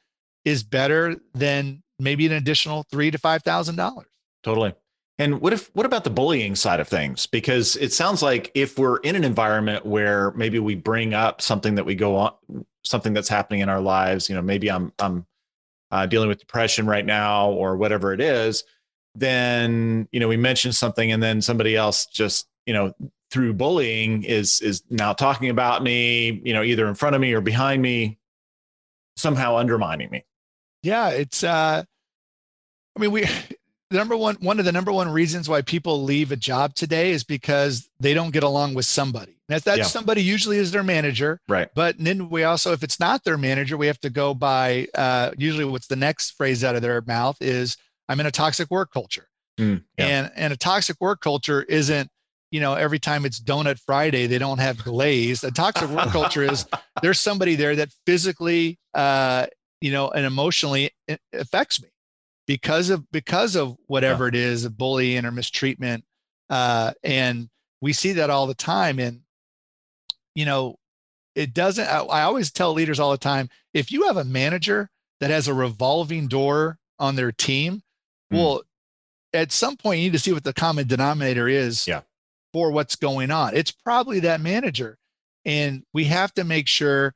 [0.44, 4.08] is better than maybe an additional three to five thousand dollars.
[4.44, 4.74] Totally.
[5.18, 7.26] And what if what about the bullying side of things?
[7.26, 11.76] Because it sounds like if we're in an environment where maybe we bring up something
[11.76, 12.34] that we go on
[12.84, 15.26] something that's happening in our lives, you know, maybe I'm I'm
[15.92, 18.66] uh, dealing with depression right now or whatever it is,
[19.16, 22.94] then you know we mention something and then somebody else just you know
[23.36, 27.34] through bullying is is now talking about me, you know, either in front of me
[27.34, 28.18] or behind me,
[29.18, 30.24] somehow undermining me.
[30.84, 31.84] Yeah, it's uh
[32.96, 33.24] I mean we
[33.90, 37.12] the number one one of the number one reasons why people leave a job today
[37.12, 39.36] is because they don't get along with somebody.
[39.50, 39.84] That's that yeah.
[39.84, 41.42] somebody usually is their manager.
[41.50, 41.68] Right.
[41.76, 45.32] But then we also, if it's not their manager, we have to go by uh,
[45.38, 47.76] usually what's the next phrase out of their mouth is
[48.08, 49.28] I'm in a toxic work culture.
[49.60, 50.06] Mm, yeah.
[50.06, 52.10] And and a toxic work culture isn't,
[52.56, 55.44] you know, every time it's donut Friday, they don't have glaze.
[55.44, 56.66] A toxic work culture is
[57.02, 59.48] there's somebody there that physically uh,
[59.82, 60.92] you know, and emotionally
[61.34, 61.90] affects me
[62.48, 64.30] because of because of whatever yeah.
[64.30, 66.06] it is, bullying or mistreatment.
[66.50, 67.50] Uh, and
[67.82, 69.00] we see that all the time.
[69.00, 69.20] And
[70.34, 70.78] you know,
[71.36, 71.86] it doesn't.
[71.86, 74.90] I, I always tell leaders all the time: if you have a manager
[75.20, 77.82] that has a revolving door on their team,
[78.32, 78.38] mm.
[78.38, 78.62] well,
[79.34, 82.02] at some point you need to see what the common denominator is yeah.
[82.56, 83.54] For what's going on.
[83.54, 84.98] It's probably that manager,
[85.44, 87.14] and we have to make sure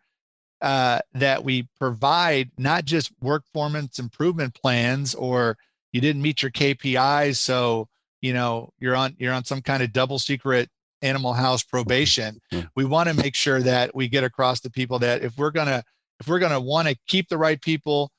[0.59, 5.57] uh, that we provide not just work performance improvement plans or
[5.93, 7.87] you didn't meet your KPIs, so
[8.19, 10.67] you know you're on you're on some kind of double secret
[11.01, 12.41] animal house probation.
[12.75, 15.85] We want to make sure that we get across to people that if we're gonna
[16.19, 18.11] if we're gonna want to keep the right people,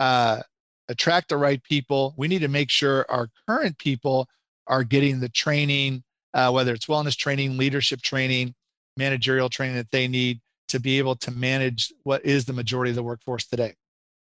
[0.00, 0.40] uh,
[0.88, 4.28] attract the right people, we need to make sure our current people
[4.66, 6.02] are getting the training,
[6.36, 8.54] uh, whether it's wellness training, leadership training,
[8.98, 12.96] managerial training that they need to be able to manage what is the majority of
[12.96, 13.74] the workforce today.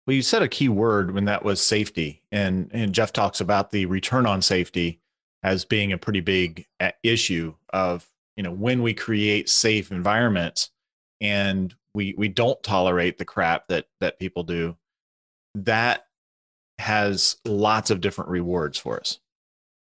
[0.07, 3.71] Well, you said a key word when that was safety, and and Jeff talks about
[3.71, 5.01] the return on safety
[5.43, 8.07] as being a pretty big uh, issue of
[8.37, 10.69] you know when we create safe environments
[11.19, 14.77] and we we don't tolerate the crap that that people do
[15.55, 16.05] that
[16.77, 19.19] has lots of different rewards for us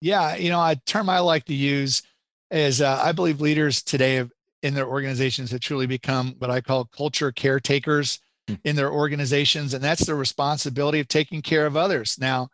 [0.02, 2.04] yeah you know a term i like to use
[2.52, 4.32] is uh, i believe leaders today have
[4.64, 8.56] in their organizations have truly become what I call culture caretakers hmm.
[8.64, 9.74] in their organizations.
[9.74, 12.18] And that's the responsibility of taking care of others.
[12.20, 12.50] Now,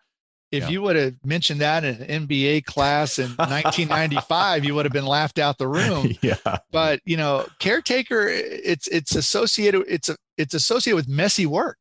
[0.51, 0.69] if yeah.
[0.69, 5.05] you would have mentioned that in an MBA class in 1995, you would have been
[5.05, 6.11] laughed out the room.
[6.21, 6.35] yeah.
[6.71, 11.79] But you know, caretaker, it's it's associated it's a, it's associated with messy work,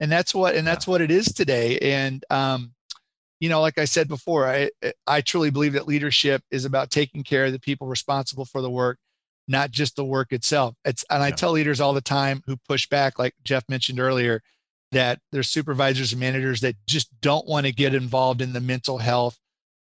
[0.00, 0.92] and that's what and that's yeah.
[0.92, 1.78] what it is today.
[1.80, 2.72] And um,
[3.40, 4.70] you know, like I said before, I
[5.06, 8.70] I truly believe that leadership is about taking care of the people responsible for the
[8.70, 8.98] work
[9.48, 10.74] not just the work itself.
[10.84, 11.34] It's and I yeah.
[11.34, 14.42] tell leaders all the time who push back, like Jeff mentioned earlier,
[14.92, 18.98] that there's supervisors and managers that just don't want to get involved in the mental
[18.98, 19.38] health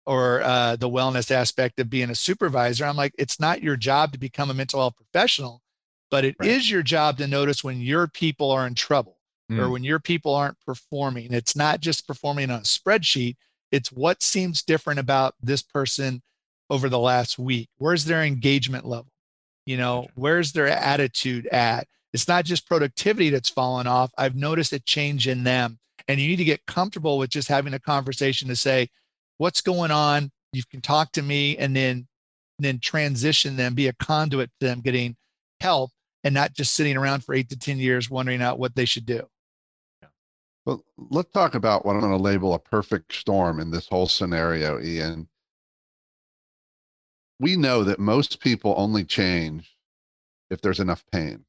[0.05, 2.85] or uh, the wellness aspect of being a supervisor.
[2.85, 5.63] I'm like, it's not your job to become a mental health professional,
[6.11, 6.51] but it right.
[6.51, 9.17] is your job to notice when your people are in trouble
[9.51, 9.59] mm.
[9.59, 11.33] or when your people aren't performing.
[11.33, 13.37] It's not just performing on a spreadsheet.
[13.71, 16.23] It's what seems different about this person
[16.73, 17.69] over the last week?
[17.77, 19.13] Where's their engagement level?
[19.67, 21.87] You know, where's their attitude at?
[22.13, 24.11] It's not just productivity that's fallen off.
[24.19, 25.79] I've noticed a change in them.
[26.09, 28.89] And you need to get comfortable with just having a conversation to say,
[29.39, 30.31] what's going on?
[30.53, 32.09] You can talk to me and then
[32.59, 35.17] then transition them, be a conduit to them getting
[35.61, 35.91] help
[36.25, 39.07] and not just sitting around for eight to 10 years wondering out what they should
[39.07, 39.27] do.
[40.65, 44.07] Well, let's talk about what I'm going to label a perfect storm in this whole
[44.07, 45.29] scenario, Ian.
[47.41, 49.77] We know that most people only change
[50.51, 51.45] if there's enough pain.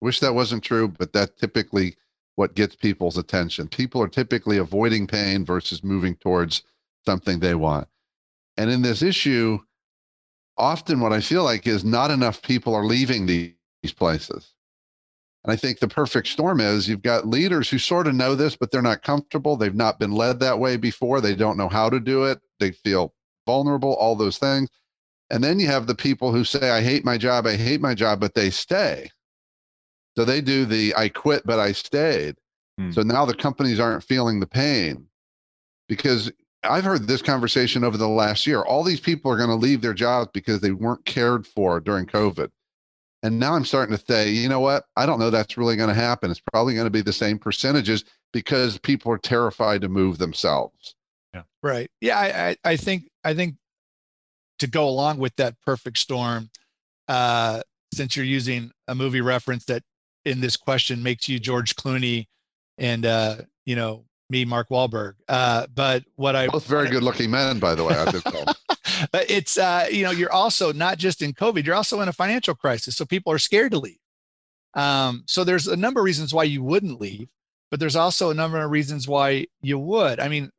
[0.00, 1.96] Wish that wasn't true, but that typically
[2.36, 3.68] what gets people's attention.
[3.68, 6.62] People are typically avoiding pain versus moving towards
[7.04, 7.88] something they want.
[8.56, 9.58] And in this issue,
[10.56, 14.54] often what I feel like is not enough people are leaving these places.
[15.44, 18.56] And I think the perfect storm is you've got leaders who sort of know this,
[18.56, 19.56] but they're not comfortable.
[19.56, 21.20] They've not been led that way before.
[21.20, 22.40] They don't know how to do it.
[22.58, 23.14] They feel
[23.46, 24.68] vulnerable, all those things.
[25.30, 27.94] And then you have the people who say, I hate my job, I hate my
[27.94, 29.10] job, but they stay.
[30.16, 32.36] So they do the I quit, but I stayed.
[32.78, 32.90] Hmm.
[32.90, 35.06] So now the companies aren't feeling the pain
[35.88, 36.32] because
[36.64, 38.62] I've heard this conversation over the last year.
[38.62, 42.06] All these people are going to leave their jobs because they weren't cared for during
[42.06, 42.50] COVID.
[43.22, 44.84] And now I'm starting to say, you know what?
[44.96, 46.30] I don't know that's really going to happen.
[46.30, 50.94] It's probably going to be the same percentages because people are terrified to move themselves.
[51.34, 51.42] Yeah.
[51.62, 51.90] Right.
[52.00, 52.18] Yeah.
[52.18, 53.56] I, I, I think, I think
[54.60, 56.50] to go along with that perfect storm,
[57.08, 57.62] uh,
[57.92, 59.82] since you're using a movie reference that
[60.24, 62.26] in this question makes you George Clooney
[62.76, 65.14] and, uh, you know, me, Mark Wahlberg.
[65.28, 67.94] Uh, but what I both very good looking men, by the way.
[69.12, 72.12] But it's uh, you know you're also not just in COVID, you're also in a
[72.12, 73.98] financial crisis, so people are scared to leave.
[74.74, 77.28] Um, so there's a number of reasons why you wouldn't leave,
[77.70, 80.20] but there's also a number of reasons why you would.
[80.20, 80.50] I mean,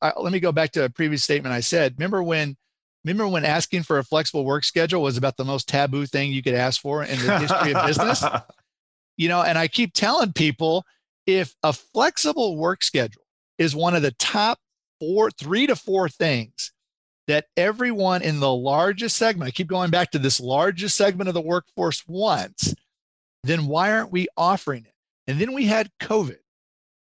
[0.00, 1.94] I, let me go back to a previous statement I said.
[1.98, 2.56] Remember when?
[3.04, 6.42] Remember when asking for a flexible work schedule was about the most taboo thing you
[6.42, 8.24] could ask for in the history of business?
[9.16, 10.84] You know, and I keep telling people
[11.26, 13.22] if a flexible work schedule
[13.58, 14.58] is one of the top
[14.98, 16.72] four, three to four things
[17.26, 21.34] that everyone in the largest segment, I keep going back to this largest segment of
[21.34, 22.74] the workforce wants,
[23.42, 24.92] then why aren't we offering it?
[25.26, 26.36] And then we had COVID,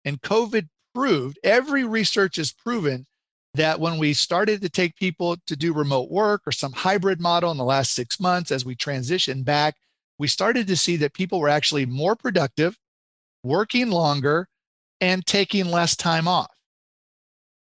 [0.05, 3.05] and COVID proved, every research has proven
[3.53, 7.51] that when we started to take people to do remote work or some hybrid model
[7.51, 9.75] in the last six months, as we transitioned back,
[10.17, 12.77] we started to see that people were actually more productive,
[13.43, 14.47] working longer,
[15.01, 16.51] and taking less time off.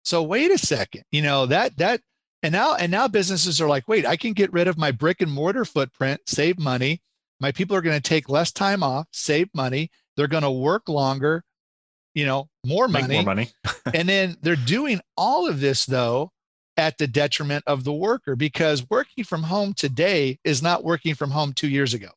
[0.04, 2.00] So wait a second, you know that that
[2.42, 5.20] and now and now businesses are like, wait, I can get rid of my brick
[5.20, 7.00] and mortar footprint, save money.
[7.40, 9.90] My people are going to take less time off, save money.
[10.16, 11.42] They're going to work longer,
[12.14, 13.14] you know, more Make money.
[13.16, 13.50] More money.
[13.94, 16.30] and then they're doing all of this though
[16.76, 21.30] at the detriment of the worker because working from home today is not working from
[21.30, 22.08] home 2 years ago.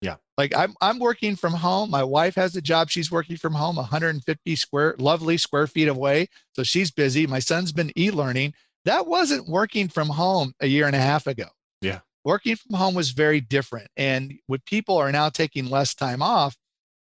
[0.00, 0.16] Yeah.
[0.36, 1.90] Like I'm I'm working from home.
[1.90, 2.90] My wife has a job.
[2.90, 6.28] She's working from home 150 square lovely square feet away.
[6.52, 7.26] So she's busy.
[7.26, 8.52] My son's been e-learning.
[8.84, 11.46] That wasn't working from home a year and a half ago.
[11.80, 12.00] Yeah.
[12.24, 13.88] Working from home was very different.
[13.96, 16.56] And when people are now taking less time off,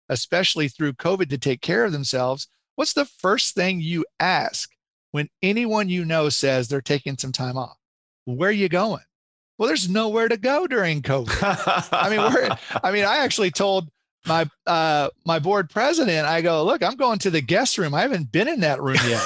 [0.09, 4.71] especially through COVID to take care of themselves, what's the first thing you ask
[5.13, 7.77] when anyone you know says they're taking some time off?
[8.25, 9.03] Where are you going?
[9.59, 11.89] Well, there's nowhere to go during COVID.
[11.93, 13.89] I mean, we're, I mean, I actually told
[14.27, 17.95] my uh, my board president, I go, look, I'm going to the guest room.
[17.95, 19.23] I haven't been in that room yet,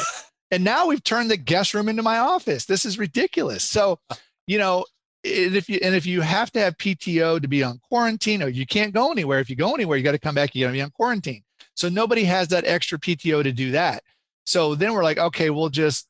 [0.50, 2.66] and now we've turned the guest room into my office.
[2.66, 3.64] This is ridiculous.
[3.64, 3.98] So,
[4.46, 4.84] you know,
[5.24, 8.66] if you and if you have to have PTO to be on quarantine, or you
[8.66, 9.40] can't go anywhere.
[9.40, 10.54] If you go anywhere, you got to come back.
[10.54, 11.42] You got to be on quarantine.
[11.74, 14.02] So nobody has that extra PTO to do that.
[14.44, 16.06] So then we're like, okay, we'll just,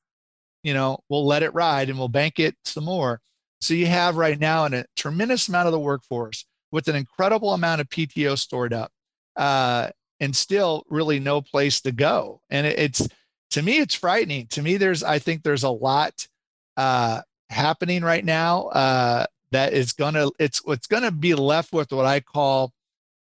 [0.63, 3.21] you know, we'll let it ride and we'll bank it some more.
[3.61, 7.81] So you have right now a tremendous amount of the workforce with an incredible amount
[7.81, 8.93] of PTO stored up,
[9.37, 12.41] uh, and still really no place to go.
[12.51, 13.09] And it, it's
[13.57, 14.47] to me, it's frightening.
[14.49, 16.29] To me, there's I think there's a lot
[16.77, 22.05] uh, happening right now uh, that is gonna it's it's gonna be left with what
[22.05, 22.75] I call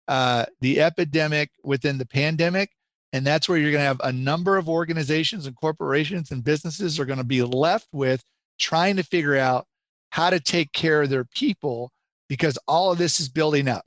[0.07, 2.71] uh, the epidemic within the pandemic.
[3.13, 6.99] And that's where you're going to have a number of organizations and corporations and businesses
[6.99, 8.23] are going to be left with
[8.57, 9.67] trying to figure out
[10.09, 11.91] how to take care of their people
[12.27, 13.85] because all of this is building up.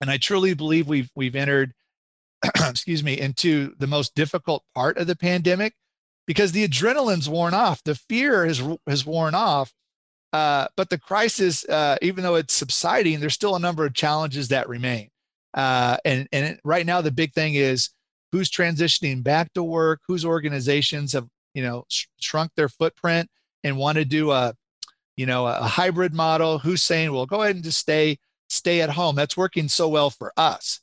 [0.00, 1.72] And I truly believe we've we've entered
[2.68, 5.74] excuse me into the most difficult part of the pandemic
[6.26, 9.72] because the adrenaline's worn off, the fear has has worn off.
[10.32, 14.48] Uh, but the crisis, uh, even though it's subsiding, there's still a number of challenges
[14.48, 15.08] that remain.
[15.54, 17.90] Uh, and and right now, the big thing is
[18.32, 23.28] who's transitioning back to work, whose organizations have you know sh- shrunk their footprint
[23.62, 24.54] and want to do a
[25.16, 26.58] you know, a hybrid model.
[26.58, 28.18] Who's saying, well, go ahead and just stay
[28.48, 29.16] stay at home.
[29.16, 30.80] That's working so well for us.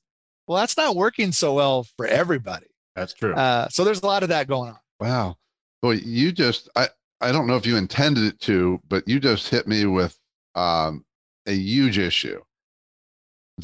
[0.50, 2.66] Well, that's not working so well for everybody.
[2.96, 3.36] That's true.
[3.36, 4.80] Uh, so there's a lot of that going on.
[5.00, 5.38] Wow.
[5.84, 6.90] Boy, you just I
[7.22, 10.18] I don't know if you intended it to, but you just hit me with
[10.56, 11.06] um,
[11.46, 12.42] a huge issue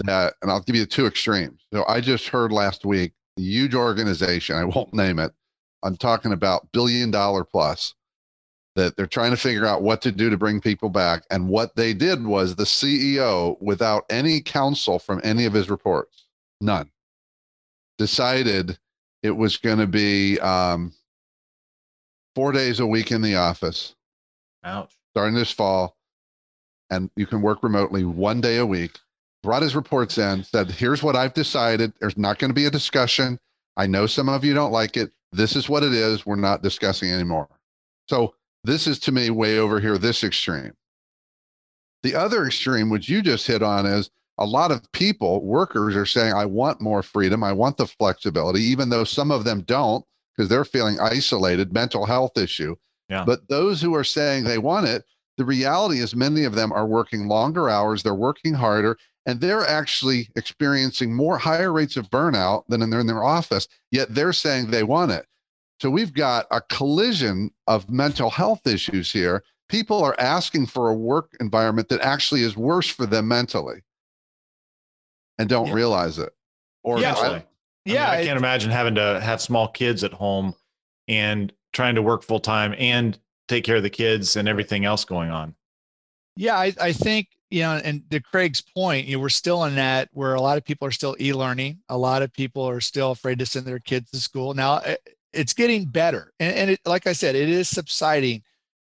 [0.04, 1.66] that, and I'll give you two extremes.
[1.74, 5.32] So I just heard last week, a huge organization, I won't name it.
[5.82, 7.96] I'm talking about billion dollar plus
[8.76, 11.24] that they're trying to figure out what to do to bring people back.
[11.32, 16.25] And what they did was the CEO, without any counsel from any of his reports,
[16.66, 16.90] none,
[17.98, 18.78] decided
[19.24, 20.94] it was going to be um,
[22.36, 23.96] four days a week in the office.
[24.64, 24.98] Ouch.
[25.14, 25.96] Starting this fall,
[26.90, 29.00] and you can work remotely one day a week.
[29.44, 31.94] Brought his reports in, said, Here's what I've decided.
[32.00, 33.40] There's not going to be a discussion.
[33.78, 35.12] I know some of you don't like it.
[35.32, 36.26] This is what it is.
[36.26, 37.48] We're not discussing anymore.
[38.10, 40.74] So, this is to me way over here, this extreme.
[42.02, 46.06] The other extreme, which you just hit on, is a lot of people, workers, are
[46.06, 47.44] saying, I want more freedom.
[47.44, 50.06] I want the flexibility, even though some of them don't
[50.36, 52.76] because they're feeling isolated, mental health issue.
[53.10, 53.24] Yeah.
[53.26, 55.06] But those who are saying they want it,
[55.38, 59.66] the reality is many of them are working longer hours, they're working harder, and they're
[59.66, 64.34] actually experiencing more higher rates of burnout than in their, in their office, yet they're
[64.34, 65.26] saying they want it.
[65.82, 69.44] So we've got a collision of mental health issues here.
[69.68, 73.82] People are asking for a work environment that actually is worse for them mentally
[75.38, 75.74] and don't Yeah.
[75.74, 76.34] realize it.
[76.84, 77.16] Or Yeah.
[77.16, 77.44] I
[77.86, 80.56] Yeah, mean, I can't imagine having to have small kids at home
[81.08, 85.06] and trying to work full time and take care of the kids and everything else
[85.06, 85.56] going on.
[86.36, 89.76] Yeah, I, I think, you know, and to Craig's point, you know, we're still in
[89.76, 91.80] that where a lot of people are still e-learning.
[91.90, 94.54] A lot of people are still afraid to send their kids to school.
[94.54, 96.34] Now it- it's getting better.
[96.40, 98.42] And, and it, like I said, it is subsiding.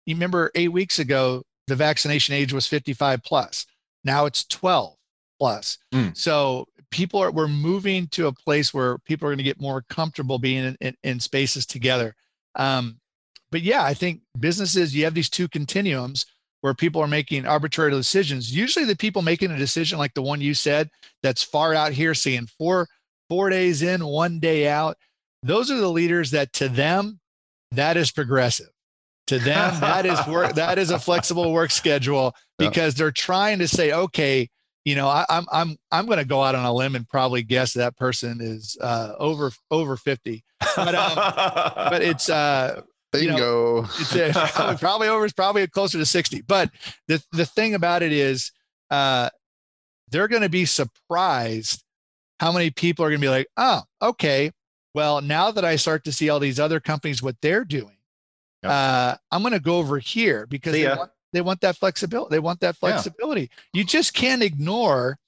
[0.07, 3.67] You remember eight weeks ago, the vaccination age was 55 plus.
[4.05, 4.96] Now it's 12
[5.39, 5.79] plus.
[5.95, 6.17] Mm.
[6.17, 9.85] So people are, we're moving to a place where people are going to get more
[9.89, 12.15] comfortable being in, in, in spaces together.
[12.55, 12.99] Um,
[13.51, 16.27] but yeah, I think businesses, you have these two continuums
[16.61, 18.55] where people are making arbitrary decisions.
[18.55, 20.91] Usually the people making a decision like the one you said
[21.23, 22.89] that's far out here seeing four
[23.29, 24.97] four days in, one day out.
[25.43, 27.21] Those are the leaders that to them
[27.73, 28.69] that is progressive.
[29.29, 33.69] To them that is work that is a flexible work schedule because they're trying to
[33.69, 34.49] say okay,
[34.87, 37.43] you know, I, I'm I'm I'm going to go out on a limb and probably
[37.43, 40.45] guess that person is uh, over over 50.
[40.77, 41.15] But, um,
[41.91, 42.81] But it's uh
[43.15, 43.83] you know, bingo.
[43.85, 46.71] it's uh, probably, probably over probably closer to 60 but
[47.09, 48.53] the the thing about it is
[48.91, 49.31] uh
[50.11, 51.83] they're going to be surprised
[52.41, 54.51] how many people are going to be like oh okay
[54.95, 57.97] well now that i start to see all these other companies what they're doing
[58.63, 58.73] Yep.
[58.73, 62.39] uh i'm going to go over here because they want, they want that flexibility they
[62.41, 62.91] want that Yeah.
[62.91, 65.19] flexibility you just can't ignore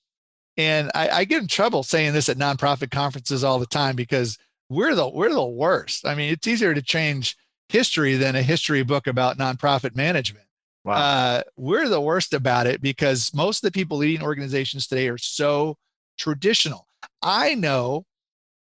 [0.57, 4.39] and I, I get in trouble saying this at nonprofit conferences all the time because
[4.69, 7.37] we're the we're the worst i mean it's easier to change
[7.69, 10.47] history than a history book about nonprofit management.
[10.85, 10.95] wow.
[10.95, 15.19] Uh, we're the worst about it because most of the people leading organizations today are
[15.19, 15.77] so
[16.19, 16.89] traditional.
[17.21, 18.07] I know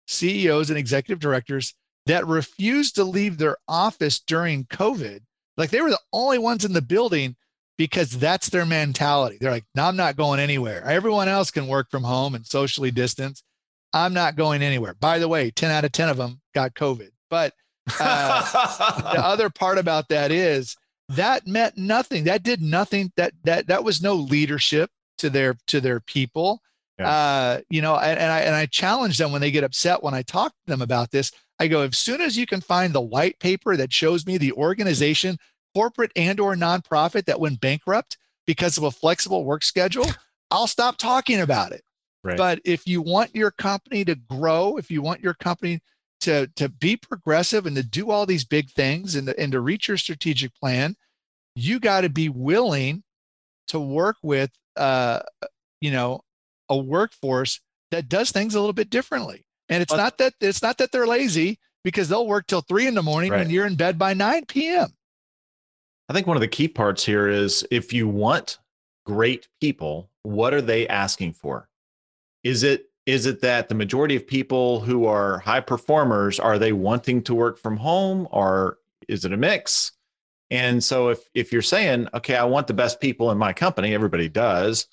[0.07, 1.75] CEOs and executive directors
[2.07, 5.19] that refused to leave their office during COVID.
[5.57, 7.35] Like they were the only ones in the building
[7.77, 9.37] because that's their mentality.
[9.39, 10.83] They're like, no, I'm not going anywhere.
[10.83, 13.43] Everyone else can work from home and socially distance.
[13.93, 14.95] I'm not going anywhere.
[14.99, 17.09] By the way, 10 out of 10 of them got COVID.
[17.29, 17.53] But
[17.99, 20.75] uh, the other part about that is
[21.09, 22.25] that meant nothing.
[22.25, 23.11] That did nothing.
[23.15, 24.89] That that that was no leadership
[25.19, 26.61] to their to their people.
[26.99, 27.09] Yeah.
[27.09, 30.13] Uh, you know, and, and I and I challenge them when they get upset when
[30.13, 31.31] I talk to them about this.
[31.59, 34.53] I go, as soon as you can find the white paper that shows me the
[34.53, 35.37] organization,
[35.73, 38.17] corporate and or nonprofit that went bankrupt
[38.47, 40.07] because of a flexible work schedule,
[40.51, 41.83] I'll stop talking about it.
[42.23, 42.37] Right.
[42.37, 45.81] But if you want your company to grow, if you want your company
[46.21, 49.59] to to be progressive and to do all these big things and to, and to
[49.59, 50.95] reach your strategic plan,
[51.55, 53.03] you got to be willing
[53.67, 55.19] to work with uh
[55.81, 56.21] you know
[56.69, 57.59] a workforce
[57.91, 59.45] that does things a little bit differently.
[59.69, 62.87] And it's But- not that it's not that they're lazy because they'll work till three
[62.87, 63.39] in the morning Right.
[63.39, 64.89] when you're in bed by 9 p.m.
[66.09, 68.59] I think one of the key parts here is if you want
[69.05, 71.69] great people, what are they asking for?
[72.43, 76.71] Is it is it that the majority of people who are high performers are they
[76.73, 79.91] wanting to work from home or is it a mix?
[80.49, 83.93] And so if if you're saying, okay, I want the best people in my company,
[83.93, 84.87] everybody does,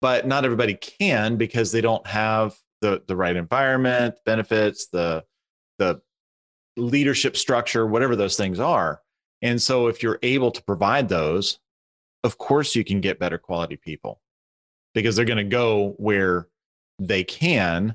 [0.00, 5.24] but not everybody can because they don't have the the right environment, benefits, the
[5.78, 6.00] the
[6.76, 9.00] leadership structure, whatever those things are.
[9.42, 11.58] And so if you're able to provide those,
[12.24, 14.20] of course you can get better quality people
[14.94, 16.48] because they're going to go where
[16.98, 17.94] they can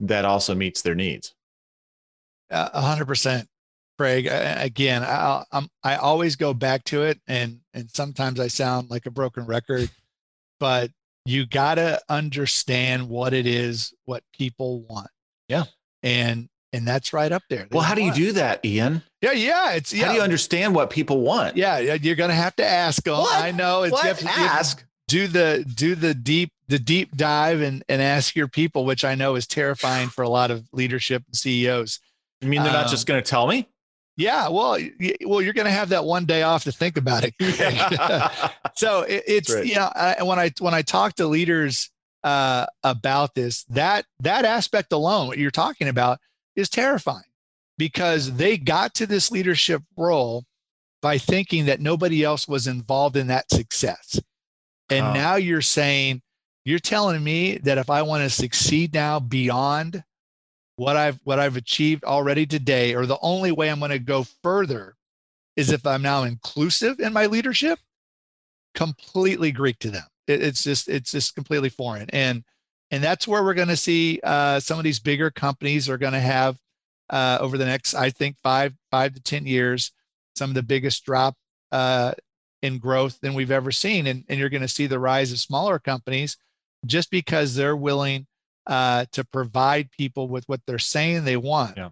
[0.00, 1.34] that also meets their needs.
[2.50, 3.48] A hundred percent,
[3.98, 4.28] Craig.
[4.30, 9.06] Again, I, I'm, I always go back to it, and and sometimes I sound like
[9.06, 9.90] a broken record,
[10.60, 10.90] but
[11.24, 15.08] you got to understand what it is, what people want.
[15.48, 15.64] Yeah,
[16.02, 17.66] and and that's right up there.
[17.70, 19.02] They well, how do you do that, Ian?
[19.20, 19.72] Yeah, yeah.
[19.72, 20.06] It's yeah.
[20.06, 21.56] How do you understand what people want?
[21.56, 23.18] Yeah, you're going to have to ask them.
[23.18, 23.42] What?
[23.42, 23.84] I know.
[23.84, 24.20] It's what?
[24.20, 24.84] You have, ask.
[25.08, 29.14] do the do the deep the deep dive and and ask your people, which I
[29.14, 32.00] know is terrifying for a lot of leadership and CEOs.
[32.40, 33.68] You mean they're um, not just going to tell me?
[34.16, 34.78] Yeah, well,
[35.26, 37.34] well, you're going to have that one day off to think about it.
[38.76, 39.66] so it, it's right.
[39.66, 41.90] you know I, when I when I talk to leaders
[42.22, 46.18] uh, about this, that that aspect alone, what you're talking about,
[46.54, 47.24] is terrifying
[47.76, 50.44] because they got to this leadership role
[51.02, 54.20] by thinking that nobody else was involved in that success.
[54.90, 55.12] And oh.
[55.12, 56.22] now you're saying,
[56.64, 60.02] you're telling me that if I want to succeed now beyond
[60.76, 64.24] what I've what I've achieved already today, or the only way I'm going to go
[64.42, 64.96] further
[65.56, 67.78] is if I'm now inclusive in my leadership,
[68.74, 70.04] completely Greek to them.
[70.26, 72.10] It, it's just it's just completely foreign.
[72.10, 72.44] And
[72.90, 76.12] and that's where we're going to see uh, some of these bigger companies are going
[76.12, 76.58] to have
[77.10, 79.92] uh, over the next, I think, five five to ten years,
[80.36, 81.34] some of the biggest drop
[81.72, 82.12] uh,
[82.62, 85.38] in growth than we've ever seen, and and you're going to see the rise of
[85.38, 86.36] smaller companies
[86.86, 88.26] just because they're willing
[88.66, 91.90] uh, to provide people with what they're saying they want, yeah.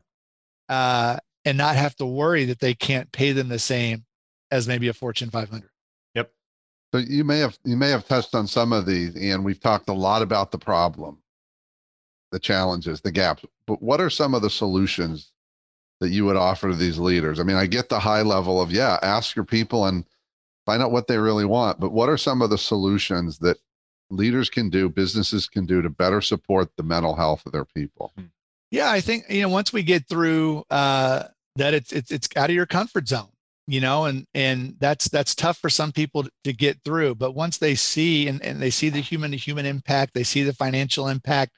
[0.69, 4.05] uh, and not have to worry that they can't pay them the same
[4.51, 5.69] as maybe a Fortune 500.
[6.15, 6.33] Yep.
[6.93, 9.89] So you may have you may have touched on some of these, and we've talked
[9.89, 11.19] a lot about the problem,
[12.31, 13.45] the challenges, the gaps.
[13.67, 15.33] But what are some of the solutions
[16.01, 17.39] that you would offer to these leaders?
[17.39, 20.05] I mean, I get the high level of yeah, ask your people and
[20.65, 21.81] find out what they really want.
[21.81, 23.59] But what are some of the solutions that
[24.13, 28.13] leaders can do, businesses can do to better support the mental health of their people?
[28.17, 28.27] Hmm.
[28.71, 31.25] Yeah, I think you know once we get through uh,
[31.57, 33.29] that, it's it's it's out of your comfort zone
[33.67, 37.59] you know and and that's that's tough for some people to get through but once
[37.59, 41.09] they see and, and they see the human to human impact they see the financial
[41.09, 41.53] impact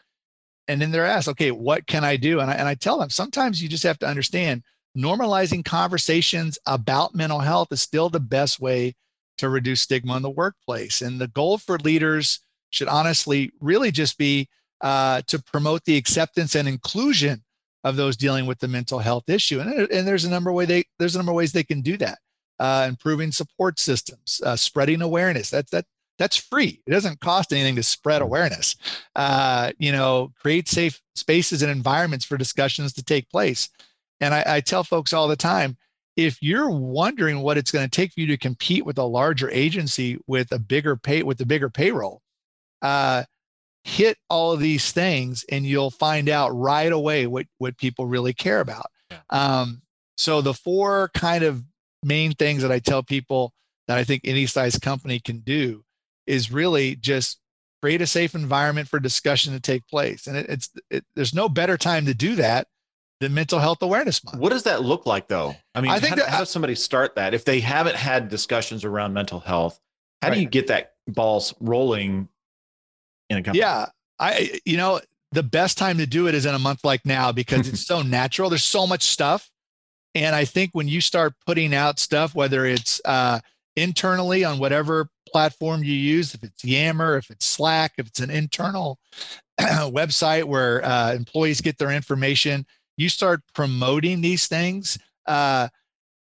[0.68, 3.10] and then they're asked okay what can i do and I, and I tell them
[3.10, 4.62] sometimes you just have to understand
[4.96, 8.94] normalizing conversations about mental health is still the best way
[9.38, 14.18] to reduce stigma in the workplace and the goal for leaders should honestly really just
[14.18, 14.48] be
[14.80, 17.42] uh, to promote the acceptance and inclusion
[17.84, 19.60] of those dealing with the mental health issue.
[19.60, 21.80] And, and there's a number of way they there's a number of ways they can
[21.80, 22.18] do that.
[22.58, 25.50] Uh, improving support systems, uh, spreading awareness.
[25.50, 25.84] That's that
[26.18, 26.80] that's free.
[26.86, 28.76] It doesn't cost anything to spread awareness.
[29.16, 33.68] Uh, you know, create safe spaces and environments for discussions to take place.
[34.20, 35.76] And I, I tell folks all the time,
[36.16, 39.50] if you're wondering what it's going to take for you to compete with a larger
[39.50, 42.22] agency with a bigger pay with a bigger payroll,
[42.82, 43.24] uh,
[43.84, 48.32] hit all of these things and you'll find out right away what what people really
[48.32, 48.86] care about.
[49.30, 49.82] Um,
[50.16, 51.62] so the four kind of
[52.02, 53.54] main things that i tell people
[53.88, 55.82] that i think any size company can do
[56.26, 57.40] is really just
[57.84, 60.26] create a safe environment for discussion to take place.
[60.26, 62.66] And it, it's it, there's no better time to do that
[63.20, 66.10] than mental health awareness month what does that look like though i mean i think
[66.10, 69.80] how, that, how does somebody start that if they haven't had discussions around mental health
[70.20, 70.36] how right.
[70.36, 72.28] do you get that balls rolling
[73.30, 73.60] in a company?
[73.60, 73.86] Yeah,
[74.18, 75.00] I you know
[75.32, 78.02] the best time to do it is in a month like now because it's so
[78.02, 78.48] natural.
[78.48, 79.50] There's so much stuff,
[80.14, 83.40] and I think when you start putting out stuff, whether it's uh,
[83.76, 88.30] internally on whatever platform you use, if it's Yammer, if it's Slack, if it's an
[88.30, 88.98] internal
[89.60, 92.64] website where uh, employees get their information,
[92.96, 94.98] you start promoting these things.
[95.26, 95.68] Uh,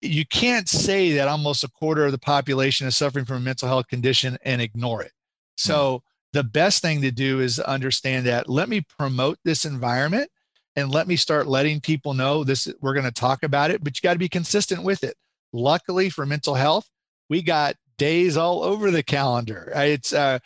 [0.01, 3.67] you can't say that almost a quarter of the population is suffering from a mental
[3.67, 5.11] health condition and ignore it.
[5.57, 6.03] So
[6.34, 10.30] the best thing to do is understand that let me promote this environment
[10.76, 13.95] and let me start letting people know this we're going to talk about it but
[13.95, 15.15] you got to be consistent with it
[15.53, 16.89] luckily for mental health
[17.30, 20.39] we got days all over the calendar it's uh,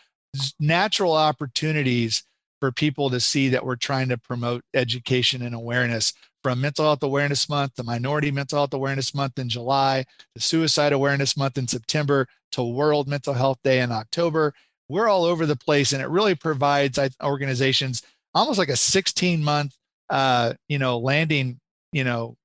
[0.60, 2.24] natural opportunities
[2.60, 7.04] for people to see that we're trying to promote education and awareness from mental health
[7.04, 11.68] awareness month to minority mental health awareness month in july to suicide awareness month in
[11.68, 14.54] september to world mental health day in october.
[14.88, 18.04] We're all over the place and it really provides organizations
[18.36, 19.76] almost like a 16 month
[20.10, 21.60] uh, you know landing
[21.92, 22.36] you know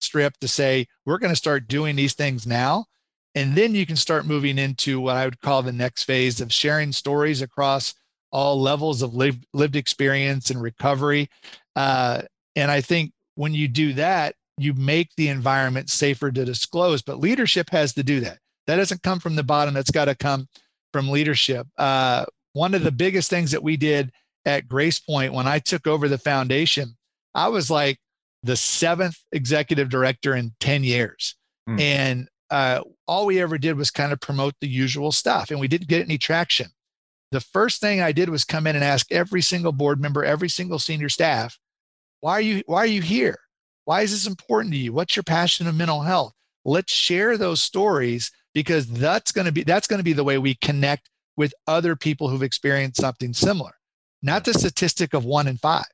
[0.00, 2.84] strip to say we're going to start doing these things now
[3.36, 6.52] and then you can start moving into what i would call the next phase of
[6.52, 7.94] sharing stories across
[8.34, 11.30] all levels of lived, lived experience and recovery
[11.76, 12.20] uh,
[12.56, 17.18] and i think when you do that you make the environment safer to disclose but
[17.18, 19.74] leadership has to do that That doesn't come from the bottom.
[19.74, 20.48] That's got to come
[20.92, 21.66] from leadership.
[21.76, 24.10] Uh, one of the biggest things that we did
[24.46, 26.96] at Gracepoint when I took over the foundation,
[27.34, 27.98] I was like
[28.42, 31.34] the seventh executive director in 10 years.
[31.68, 31.80] Mm.
[31.80, 35.68] And uh, all we ever did was kind of promote the usual stuff, and we
[35.68, 36.68] didn't get any traction.
[37.34, 40.48] The first thing I did was come in and ask every single board member, every
[40.48, 41.58] single senior staff,
[42.20, 43.36] why are you why are you here?
[43.86, 44.92] Why is this important to you?
[44.92, 46.32] What's your passion of mental health?
[46.64, 50.38] Let's share those stories because that's going to be that's going to be the way
[50.38, 53.72] we connect with other people who've experienced something similar,
[54.22, 55.90] not the statistic of one in five.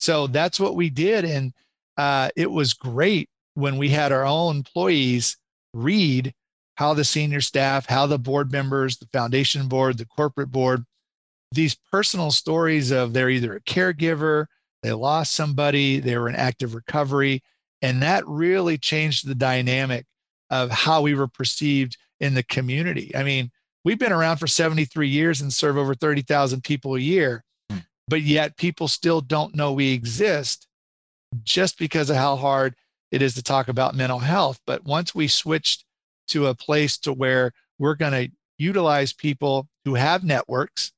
[0.00, 1.52] So that's what we did, and
[1.96, 5.36] uh, it was great when we had our own employees
[5.72, 6.34] read
[6.76, 10.84] how the senior staff, how the board members, the foundation board, the corporate board,
[11.52, 14.46] these personal stories of they're either a caregiver,
[14.82, 17.42] they lost somebody, they were in active recovery.
[17.82, 20.06] And that really changed the dynamic
[20.50, 23.14] of how we were perceived in the community.
[23.14, 23.50] I mean,
[23.84, 27.78] we've been around for 73 years and serve over 30,000 people a year, hmm.
[28.08, 30.66] but yet people still don't know we exist
[31.42, 32.74] just because of how hard
[33.10, 34.60] it is to talk about mental health.
[34.66, 35.84] But once we switched
[36.28, 40.92] to a place to where we're going to utilize people who have networks,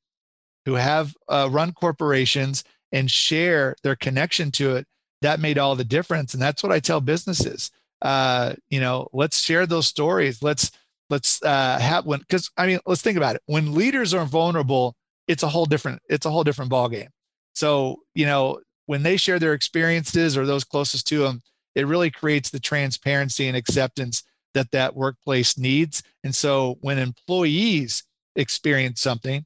[0.66, 4.86] who have uh, run corporations and share their connection to it,
[5.22, 6.34] that made all the difference.
[6.34, 7.70] And that's what I tell businesses.
[8.02, 10.42] Uh, you know, let's share those stories.
[10.42, 10.70] Let's
[11.10, 13.42] let's uh, have one because I mean, let's think about it.
[13.46, 14.94] When leaders are vulnerable,
[15.26, 17.08] it's a whole different it's a whole different ball game.
[17.54, 21.40] So you know, when they share their experiences or those closest to them,
[21.74, 24.22] it really creates the transparency and acceptance
[24.54, 26.02] that that workplace needs.
[26.22, 28.04] And so when employees
[28.36, 29.44] experience something,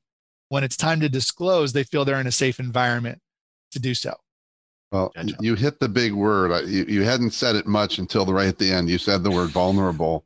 [0.48, 3.20] when it's time to disclose, they feel they're in a safe environment
[3.72, 4.14] to do so.
[4.92, 5.36] Well, gotcha.
[5.40, 6.66] you hit the big word.
[6.68, 8.88] You, you hadn't said it much until the right at the end.
[8.88, 10.24] You said the word vulnerable.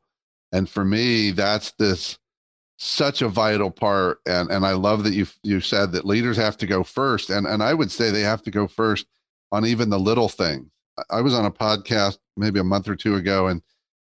[0.52, 2.18] And for me, that's this
[2.78, 4.18] such a vital part.
[4.26, 7.30] And, and I love that you, you said that leaders have to go first.
[7.30, 9.06] And, and I would say they have to go first
[9.50, 10.68] on even the little things.
[11.10, 13.62] I was on a podcast maybe a month or two ago, and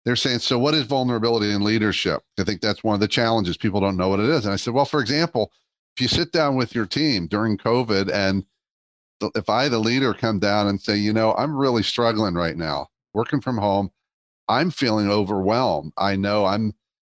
[0.07, 2.23] they're saying, So, what is vulnerability in leadership?
[2.39, 3.57] I think that's one of the challenges.
[3.57, 4.47] People don't know what it is.
[4.47, 5.53] And I said, Well, for example,
[5.97, 8.45] if you sit down with your team during COVID, and
[9.35, 12.87] if I, the leader, come down and say, You know, I'm really struggling right now,
[13.13, 13.91] working from home,
[14.49, 15.93] I'm feeling overwhelmed.
[15.99, 16.73] I know I'm.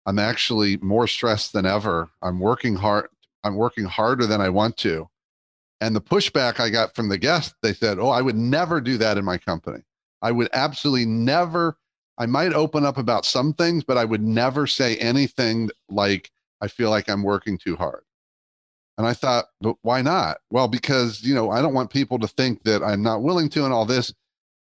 [0.08, 2.10] I'm actually more stressed than ever.
[2.24, 3.08] I'm working hard.
[3.44, 5.08] I'm working harder than I want to.
[5.80, 8.98] And the pushback I got from the guests, they said, Oh, I would never do
[8.98, 9.84] that in my company.
[10.22, 11.78] I would absolutely never.
[12.18, 16.30] I might open up about some things, but I would never say anything like,
[16.62, 18.04] I feel like I'm working too hard.
[18.98, 20.38] And I thought, but why not?
[20.52, 23.66] Well, because, you know, I don't want people to think that I'm not willing to
[23.66, 24.14] and all this.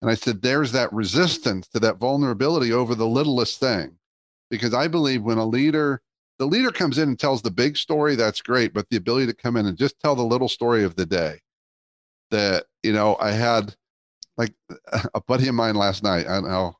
[0.00, 3.96] And I said, there's that resistance to that vulnerability over the littlest thing.
[4.50, 6.02] Because I believe when a leader
[6.38, 8.74] the leader comes in and tells the big story, that's great.
[8.74, 11.40] But the ability to come in and just tell the little story of the day
[12.30, 13.76] that, you know, I had
[14.36, 14.52] like
[15.14, 16.74] a buddy of mine last night, I don't know,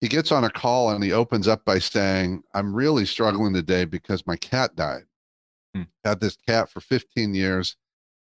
[0.00, 3.84] he gets on a call and he opens up by saying, I'm really struggling today
[3.84, 5.04] because my cat died.
[5.74, 5.82] Hmm.
[6.04, 7.76] Had this cat for 15 years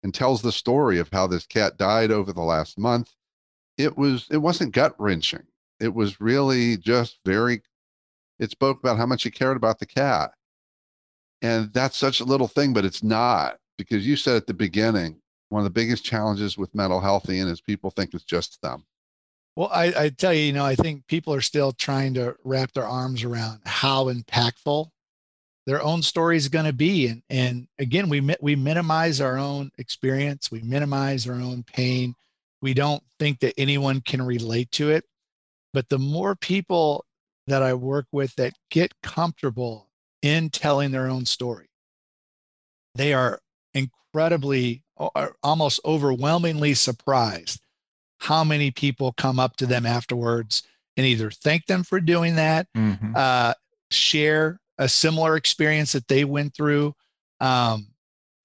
[0.03, 3.11] and tells the story of how this cat died over the last month.
[3.77, 5.43] It was, it wasn't gut wrenching.
[5.79, 7.61] It was really just very
[8.39, 10.31] it spoke about how much he cared about the cat.
[11.41, 15.21] And that's such a little thing, but it's not because you said at the beginning,
[15.49, 18.85] one of the biggest challenges with mental health, Ian, is people think it's just them.
[19.55, 22.73] Well, I, I tell you, you know, I think people are still trying to wrap
[22.73, 24.89] their arms around how impactful
[25.65, 27.07] their own story is going to be.
[27.07, 30.51] And, and again, we, we minimize our own experience.
[30.51, 32.15] We minimize our own pain.
[32.61, 35.05] We don't think that anyone can relate to it.
[35.73, 37.05] But the more people
[37.47, 39.89] that I work with that get comfortable
[40.21, 41.69] in telling their own story.
[42.95, 43.39] They are
[43.73, 44.83] incredibly,
[45.43, 47.64] almost overwhelmingly surprised
[48.19, 50.63] how many people come up to them afterwards
[50.97, 53.13] and either thank them for doing that, mm-hmm.
[53.15, 53.53] uh,
[53.91, 56.93] share a similar experience that they went through,
[57.39, 57.87] um,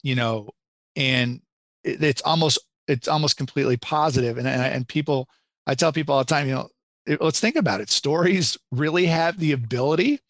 [0.03, 0.49] you know,
[0.97, 1.41] and
[1.85, 2.59] it, it's almost
[2.89, 4.39] it's almost completely positive.
[4.39, 5.29] And and people,
[5.67, 6.69] I tell people all the time, you know,
[7.21, 7.91] let's think about it.
[7.91, 10.21] Stories really have the ability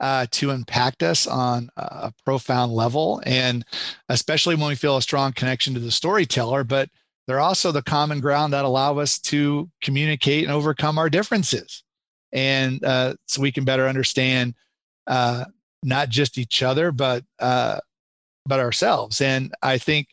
[0.00, 3.64] uh, to impact us on a profound level, and
[4.08, 6.64] especially when we feel a strong connection to the storyteller.
[6.64, 6.88] But
[7.26, 11.84] they're also the common ground that allow us to communicate and overcome our differences,
[12.32, 14.54] and uh, so we can better understand
[15.06, 15.44] uh,
[15.82, 17.78] not just each other, but uh,
[18.46, 19.20] but ourselves.
[19.20, 20.08] And I think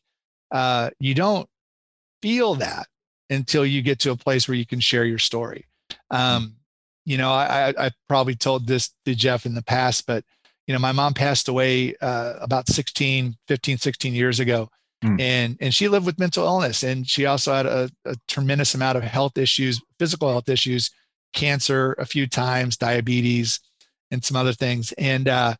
[0.52, 1.48] uh, you don't
[2.22, 2.88] feel that
[3.30, 5.66] until you get to a place where you can share your story.
[6.12, 6.56] Um,
[7.06, 10.24] you know, I, I probably told this to Jeff in the past, but
[10.68, 14.70] you know, my mom passed away uh, about 16, 15, 16 years ago.
[15.04, 15.22] Mm.
[15.22, 18.98] And and she lived with mental illness, and she also had a, a tremendous amount
[18.98, 20.90] of health issues, physical health issues,
[21.34, 23.60] cancer a few times, diabetes,
[24.12, 24.92] and some other things.
[24.94, 25.56] And uh,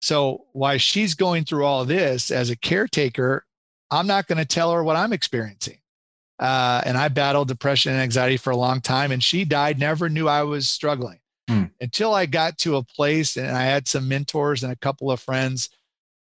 [0.00, 3.46] so while she's going through all this as a caretaker,
[3.90, 5.78] I'm not going to tell her what I'm experiencing.
[6.38, 9.12] Uh, and I battled depression and anxiety for a long time.
[9.12, 11.64] And she died, never knew I was struggling hmm.
[11.80, 15.20] until I got to a place and I had some mentors and a couple of
[15.20, 15.68] friends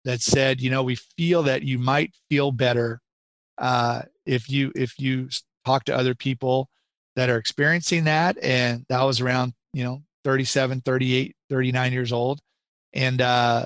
[0.05, 3.01] that said, you know, we feel that you might feel better
[3.57, 5.29] uh, if you if you
[5.65, 6.69] talk to other people
[7.15, 8.37] that are experiencing that.
[8.41, 12.39] And that was around, you know, 37, 38, 39 years old.
[12.93, 13.65] And uh,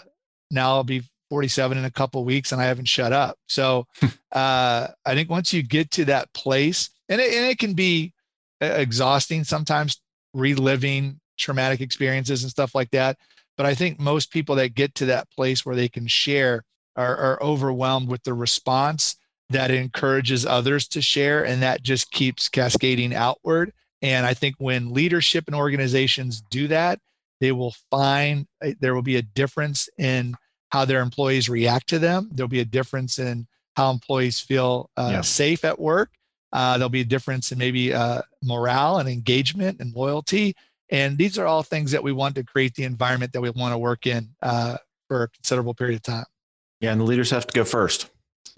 [0.51, 3.37] now I'll be 47 in a couple weeks and I haven't shut up.
[3.47, 3.85] So
[4.31, 8.13] uh, I think once you get to that place, and it, and it can be
[8.61, 10.01] uh, exhausting sometimes
[10.33, 13.17] reliving traumatic experiences and stuff like that.
[13.57, 16.63] But I think most people that get to that place where they can share
[16.95, 19.15] are, are overwhelmed with the response
[19.49, 21.45] that encourages others to share.
[21.45, 23.73] And that just keeps cascading outward.
[24.01, 26.99] And I think when leadership and organizations do that,
[27.39, 30.35] they will find uh, there will be a difference in
[30.69, 32.29] how their employees react to them.
[32.33, 35.21] There'll be a difference in how employees feel uh, yeah.
[35.21, 36.11] safe at work.
[36.51, 40.55] Uh, there'll be a difference in maybe uh, morale and engagement and loyalty.
[40.89, 43.73] And these are all things that we want to create the environment that we want
[43.73, 44.77] to work in uh,
[45.07, 46.25] for a considerable period of time.
[46.79, 48.09] Yeah, and the leaders have to go first.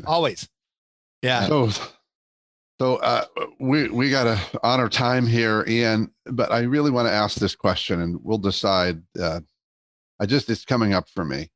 [0.05, 0.47] Always.
[1.21, 1.47] Yeah.
[1.47, 1.69] So,
[2.79, 3.25] so uh,
[3.59, 6.11] we we got to honor time here, Ian.
[6.25, 9.01] But I really want to ask this question, and we'll decide.
[9.19, 9.41] Uh,
[10.19, 11.49] I just it's coming up for me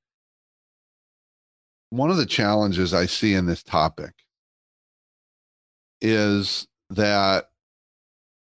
[1.94, 4.14] one of the challenges I see in this topic
[6.02, 7.46] is that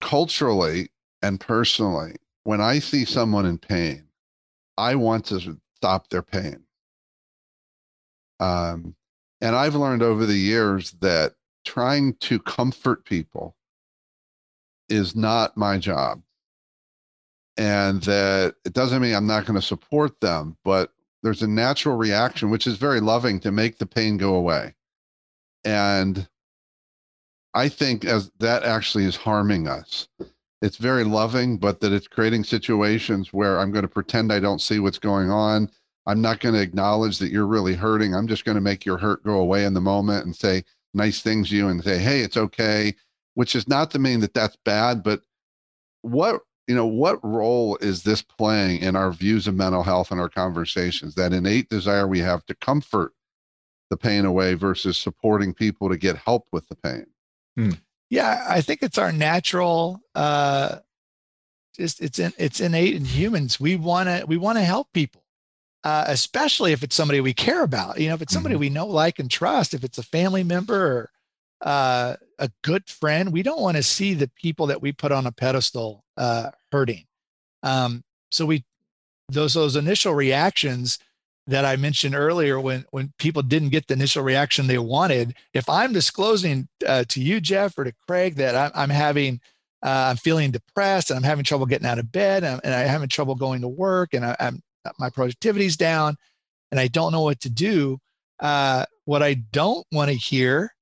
[0.01, 0.89] culturally
[1.25, 4.05] and personally, when I see someone in pain,
[4.77, 6.62] I want to stop their pain.
[8.41, 8.95] Um,
[9.41, 11.33] and I've learned over the years that
[11.64, 13.57] trying to comfort people
[14.91, 16.20] is not my job.
[17.57, 21.97] And that it doesn't mean I'm not going to support them, but there's a natural
[21.97, 24.75] reaction, which is very loving to make the pain go away.
[25.64, 26.29] And
[27.55, 30.07] I think as that actually is harming us.
[30.65, 34.62] It's very loving, but that it's creating situations where I'm going to pretend I don't
[34.62, 35.71] see what's going on.
[36.07, 38.15] I'm not going to acknowledge that you're really hurting.
[38.15, 41.21] I'm just going to make your hurt go away in the moment and say nice
[41.21, 42.95] things to you and say, hey, it's okay,
[43.35, 45.21] which is not to mean that that's bad, but
[46.01, 50.19] what you know, what role is this playing in our views of mental health and
[50.19, 51.15] our conversations?
[51.15, 53.12] That innate desire we have to comfort
[53.91, 57.05] the pain away versus supporting people to get help with the pain.
[57.57, 57.71] Hmm.
[58.15, 60.01] Yeah, I think it's our natural.
[60.15, 60.77] Uh,
[61.75, 63.59] just it's in, it's innate in humans.
[63.59, 65.25] We want to we want to help people,
[65.83, 67.99] uh, especially if it's somebody we care about.
[67.99, 68.61] You know, if it's somebody mm-hmm.
[68.61, 69.75] we know, like, and trust.
[69.75, 71.11] If it's a family member or
[71.62, 75.27] uh, a good friend, we don't want to see the people that we put on
[75.27, 77.07] a pedestal uh, hurting.
[77.65, 78.65] Um, so we
[79.29, 81.01] those those initial reactions
[81.47, 85.69] that I mentioned earlier, when when people didn't get the initial reaction they wanted, if
[85.69, 89.41] I'm disclosing uh, to you, Jeff, or to Craig, that I'm, I'm having
[89.83, 92.89] uh, I'm feeling depressed and I'm having trouble getting out of bed and, and I'm
[92.89, 94.63] having trouble going to work and I, am
[94.99, 96.16] my productivity's down
[96.71, 97.99] and I don't know what to do.
[98.41, 100.75] Uh, what I don't want to hear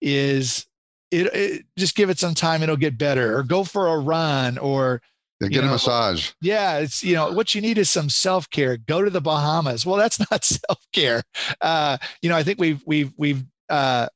[0.00, 0.66] is
[1.10, 4.58] it, it, just give it some time it'll get better or go for a run
[4.58, 5.00] or
[5.40, 6.32] yeah, get know, a massage.
[6.40, 8.76] yeah it's you know what you need is some self-care.
[8.76, 9.84] Go to the bahamas.
[9.86, 11.22] Well that's not self-care.
[11.60, 14.08] Uh, you know i think we've we've we've uh,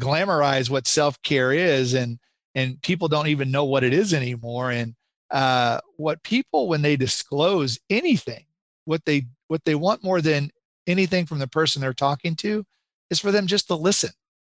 [0.00, 2.18] glamorized what self-care is and
[2.54, 4.70] and people don't even know what it is anymore.
[4.70, 4.94] And
[5.30, 8.46] uh, what people when they disclose anything
[8.88, 10.50] what they what they want more than
[10.86, 12.64] anything from the person they're talking to
[13.10, 14.10] is for them just to listen.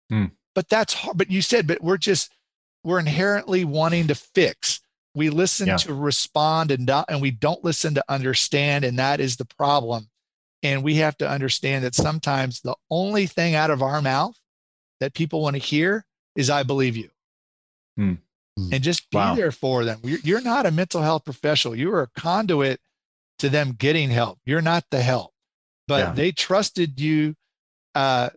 [0.10, 0.26] Hmm.
[0.56, 1.18] But that's hard.
[1.18, 2.34] But you said, but we're just,
[2.84, 4.80] we're inherently wanting to fix.
[5.14, 5.78] We listen yeah.
[5.78, 8.86] to respond and not, and we don't listen to understand.
[8.86, 10.10] And that is the problem.
[10.64, 14.38] And we have to understand that sometimes the only thing out of our mouth
[15.00, 16.06] that people want to hear
[16.36, 17.10] is, I believe you.
[17.98, 18.14] Hmm.
[18.72, 19.34] And just be wow.
[19.34, 20.00] there for them.
[20.04, 21.76] You're, you're not a mental health professional.
[21.76, 22.80] You are a conduit
[23.40, 24.40] to them getting help.
[24.46, 25.34] You're not the help,
[25.88, 26.14] but yeah.
[26.14, 27.36] they trusted you
[27.96, 28.30] uh,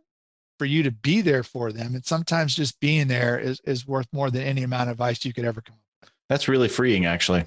[0.58, 1.94] for you to be there for them.
[1.94, 5.34] And sometimes just being there is, is worth more than any amount of advice you
[5.34, 5.83] could ever come up with.
[6.28, 7.44] That's really freeing, actually.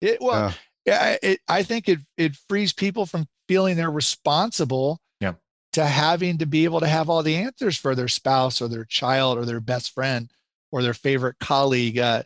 [0.00, 0.52] It, well, uh,
[0.84, 5.34] yeah, it, I think it, it frees people from feeling they're responsible yeah.
[5.72, 8.84] to having to be able to have all the answers for their spouse or their
[8.84, 10.30] child or their best friend
[10.70, 11.98] or their favorite colleague.
[11.98, 12.22] Uh,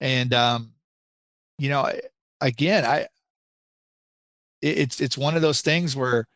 [0.00, 0.72] and um,
[1.58, 1.90] you know,
[2.40, 3.08] again, I
[4.62, 6.26] it's it's one of those things where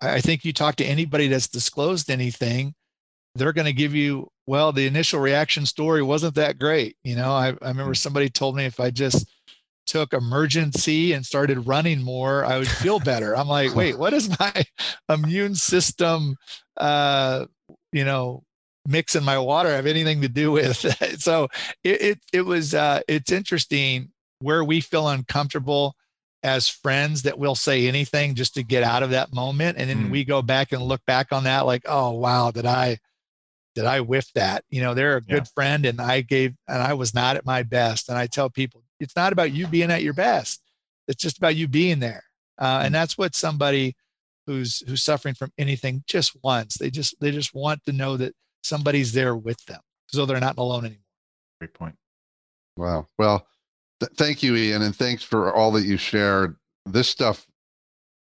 [0.00, 2.74] I think you talk to anybody that's disclosed anything,
[3.34, 6.96] they're going to give you, well, the initial reaction story wasn't that great.
[7.02, 9.26] You know, I, I remember somebody told me if I just
[9.86, 13.36] took Emergen-C and started running more, I would feel better.
[13.36, 14.64] I'm like, wait, what does my
[15.08, 16.36] immune system,
[16.76, 17.46] uh,
[17.92, 18.42] you know,
[18.86, 20.76] mix in my water have anything to do with?
[21.18, 21.48] so
[21.82, 24.10] it, it, it was, uh, it's interesting
[24.40, 25.94] where we feel uncomfortable
[26.42, 29.78] as friends that we'll say anything just to get out of that moment.
[29.78, 30.10] And then mm.
[30.10, 32.98] we go back and look back on that like, oh, wow, did I,
[33.74, 34.64] did I whiff that?
[34.70, 35.54] You know, they're a good yeah.
[35.54, 38.08] friend and I gave, and I was not at my best.
[38.08, 40.62] And I tell people, it's not about you being at your best.
[41.08, 42.22] It's just about you being there.
[42.58, 42.92] Uh, and mm.
[42.92, 43.96] that's what somebody
[44.46, 46.78] who's who's suffering from anything just wants.
[46.78, 50.58] They just they just want to know that somebody's there with them, so they're not
[50.58, 51.00] alone anymore.
[51.60, 51.94] Great point.
[52.76, 53.08] Wow.
[53.18, 53.46] Well,
[54.00, 56.56] th- thank you, Ian, and thanks for all that you shared.
[56.86, 57.46] This stuff,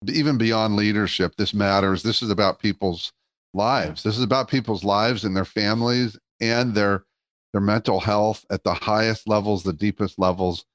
[0.07, 2.03] even beyond leadership, this matters.
[2.03, 3.11] This is about people's
[3.53, 4.03] lives.
[4.03, 7.06] This is about people's lives and their families and their
[7.52, 10.65] their mental health at the highest levels, the deepest levels.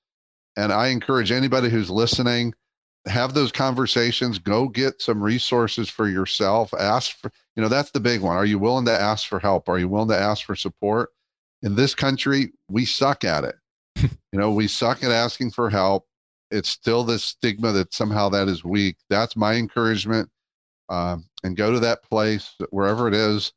[0.57, 2.55] And I encourage anybody who's listening,
[3.07, 6.75] have those conversations, go get some resources for yourself.
[6.79, 8.37] Ask for, you know, that's the big one.
[8.37, 9.69] Are you willing to ask for help?
[9.69, 11.11] Are you willing to ask for support?
[11.63, 13.57] In this country, we suck at it.
[13.97, 16.07] you know, we suck at asking for help.
[16.51, 18.97] It's still this stigma that somehow that is weak.
[19.09, 20.29] That's my encouragement.
[20.89, 23.53] Um, and go to that place, wherever it is,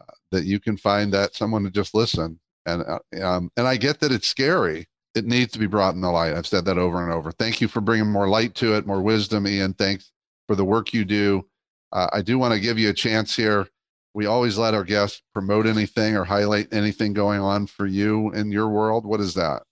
[0.00, 3.76] uh, that you can find that someone to just listen and uh, um, and I
[3.76, 4.88] get that it's scary.
[5.14, 6.34] It needs to be brought in the light.
[6.34, 7.30] I've said that over and over.
[7.30, 9.72] Thank you for bringing more light to it, more wisdom, Ian.
[9.74, 10.10] Thanks
[10.48, 11.46] for the work you do.
[11.92, 13.68] Uh, I do want to give you a chance here.
[14.12, 18.50] We always let our guests promote anything or highlight anything going on for you in
[18.50, 19.06] your world.
[19.06, 19.62] What is that?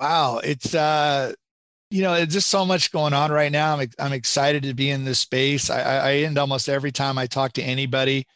[0.00, 1.34] Wow, it's uh,
[1.94, 3.76] you know, it's just so much going on right now.
[3.76, 5.70] I'm I'm excited to be in this space.
[5.70, 8.26] I, I end almost every time I talk to anybody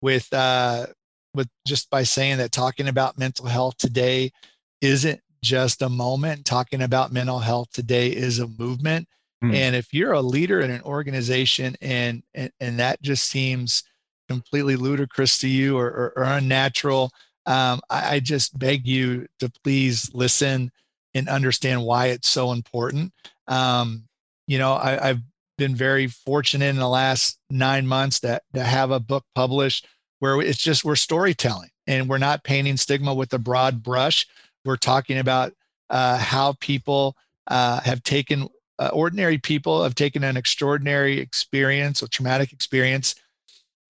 [0.00, 0.86] with uh,
[1.34, 4.32] with just by saying that talking about mental health today
[4.80, 6.46] isn't just a moment.
[6.46, 9.06] Talking about mental health today is a movement.
[9.44, 9.54] Mm.
[9.56, 13.82] And if you're a leader in an organization and, and, and that just seems
[14.26, 17.10] completely ludicrous to you or, or, or unnatural,
[17.44, 20.70] um, I, I just beg you to please listen
[21.14, 23.12] and understand why it's so important.
[23.46, 24.04] Um,
[24.46, 25.20] you know, I, I've
[25.58, 29.86] been very fortunate in the last nine months that to have a book published
[30.18, 34.26] where it's just we're storytelling and we're not painting stigma with a broad brush.
[34.64, 35.52] We're talking about
[35.90, 37.16] uh, how people
[37.48, 38.48] uh, have taken
[38.78, 43.14] uh, ordinary people have taken an extraordinary experience or traumatic experience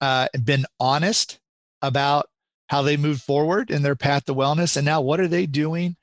[0.01, 1.39] uh, and been honest
[1.81, 2.29] about
[2.69, 5.97] how they moved forward in their path to wellness and now what are they doing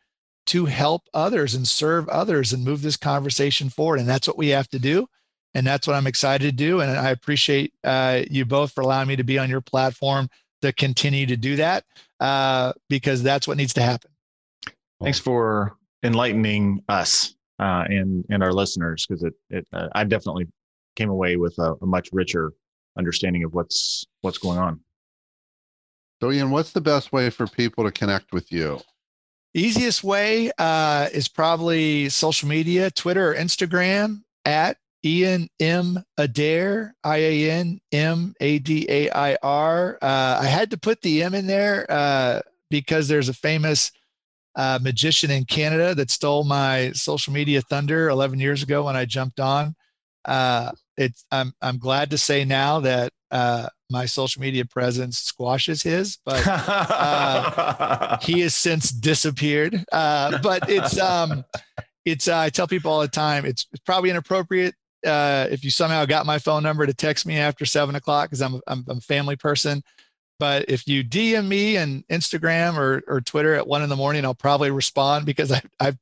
[0.47, 4.49] to help others and serve others and move this conversation forward and that's what we
[4.49, 5.07] have to do
[5.53, 6.81] and that's what I'm excited to do.
[6.81, 10.29] And I appreciate uh, you both for allowing me to be on your platform
[10.61, 11.85] to continue to do that
[12.19, 14.11] uh, because that's what needs to happen.
[15.01, 20.47] Thanks for enlightening us uh, and and our listeners because it it uh, I definitely
[20.95, 22.51] came away with a, a, much richer
[22.97, 24.81] understanding of what's what's going on.
[26.21, 28.81] So Ian, what's the best way for people to connect with you?
[29.53, 36.03] Easiest way uh, is probably social media, Twitter or Instagram at Ian M.
[36.17, 39.97] Adair, I A N M A D A I R.
[40.01, 43.91] Uh, I had to put the M in there uh, because there's a famous
[44.55, 49.05] uh, magician in Canada that stole my social media thunder 11 years ago when I
[49.05, 49.75] jumped on.
[50.25, 55.81] Uh, it's I'm I'm glad to say now that uh, my social media presence squashes
[55.81, 59.83] his, but uh, he has since disappeared.
[59.91, 61.43] but it's um,
[62.05, 64.75] it's I tell people all the time it's, it's probably inappropriate
[65.05, 68.41] uh, if you somehow got my phone number to text me after seven o'clock because
[68.41, 69.83] I'm, I'm, I'm a family person.
[70.39, 74.23] But if you DM me and Instagram or, or Twitter at one in the morning,
[74.23, 75.97] I'll probably respond because I, I've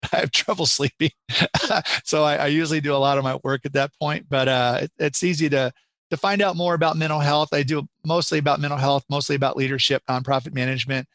[0.12, 1.10] I have trouble sleeping.
[2.04, 4.78] so I, I, usually do a lot of my work at that point, but uh,
[4.82, 5.72] it, it's easy to,
[6.10, 7.52] to find out more about mental health.
[7.52, 11.06] I do mostly about mental health, mostly about leadership, nonprofit management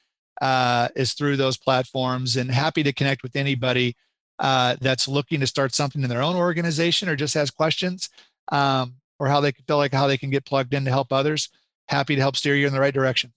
[0.41, 3.95] uh, is through those platforms and happy to connect with anybody
[4.39, 8.09] uh, that's looking to start something in their own organization or just has questions
[8.51, 11.49] um, or how they feel like how they can get plugged in to help others,
[11.87, 13.31] happy to help steer you in the right direction.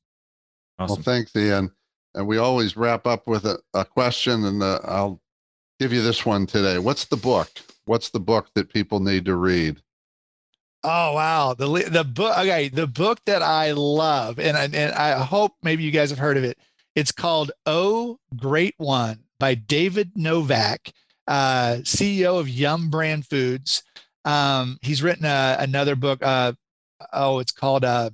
[0.79, 0.97] Awesome.
[0.97, 1.71] Well, thanks, Ian.
[2.15, 5.21] And we always wrap up with a, a question, and the, uh, I'll
[5.79, 6.79] give you this one today.
[6.79, 7.51] What's the book?
[7.85, 9.83] What's the book that people need to read?
[10.87, 12.39] Oh wow, the the book.
[12.39, 16.37] Okay, the book that I love, and and I hope maybe you guys have heard
[16.39, 16.59] of it.
[16.95, 20.93] It's called "Oh Great One." by David Novak.
[21.29, 23.83] uh, CEO of Yum Brand Foods.
[24.25, 26.23] Um, he's written a, another book.
[26.23, 26.53] Uh,
[27.13, 28.11] oh, it's called uh,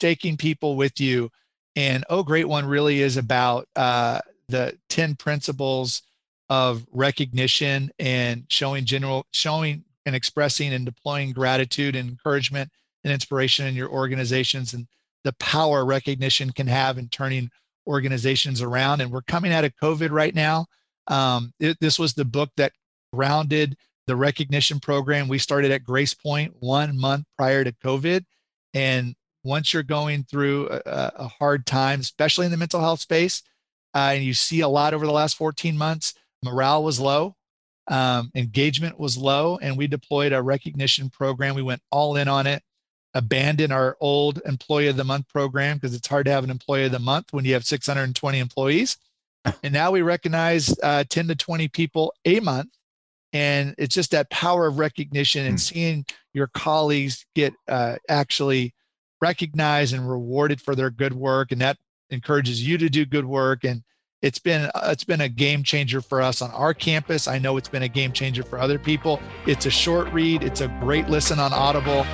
[0.00, 1.30] Taking People with You.
[1.76, 6.02] And Oh Great One really is about uh, the 10 principles
[6.48, 12.70] of recognition and showing general, showing and expressing and deploying gratitude and encouragement
[13.04, 14.86] and inspiration in your organizations and
[15.24, 17.50] the power recognition can have in turning
[17.86, 19.00] organizations around.
[19.00, 20.66] And we're coming out of COVID right now.
[21.08, 22.72] Um, it, this was the book that
[23.12, 23.76] grounded
[24.06, 25.26] the recognition program.
[25.26, 28.24] We started at Gracepoint one month prior to COVID.
[28.72, 33.42] And once you're going through a, a hard time, especially in the mental health space,
[33.94, 36.14] uh, and you see a lot over the last 14 months,
[36.44, 37.34] morale was low,
[37.88, 41.54] um, engagement was low, and we deployed a recognition program.
[41.54, 42.62] We went all in on it,
[43.14, 46.84] abandoned our old employee of the month program because it's hard to have an employee
[46.84, 48.96] of the month when you have 620 employees.
[49.62, 52.70] and now we recognize uh, 10 to 20 people a month
[53.32, 55.58] and it's just that power of recognition and hmm.
[55.58, 58.74] seeing your colleagues get uh, actually
[59.20, 61.76] recognized and rewarded for their good work and that
[62.10, 63.82] encourages you to do good work and
[64.26, 67.56] it's been uh, it's been a game changer for us on our campus i know
[67.56, 71.08] it's been a game changer for other people it's a short read it's a great
[71.08, 72.04] listen on audible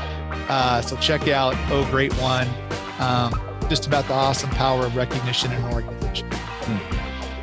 [0.48, 2.47] uh, so check out oh great one
[2.98, 3.32] um,
[3.70, 6.98] just about the awesome power of recognition in an organization hmm.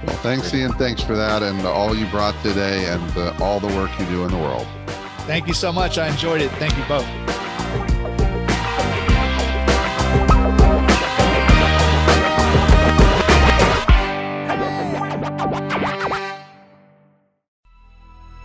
[0.06, 0.72] Well, thanks, Ian.
[0.74, 4.24] Thanks for that and all you brought today and uh, all the work you do
[4.24, 4.66] in the world.
[5.28, 5.98] Thank you so much.
[5.98, 6.50] I enjoyed it.
[6.52, 7.06] Thank you both.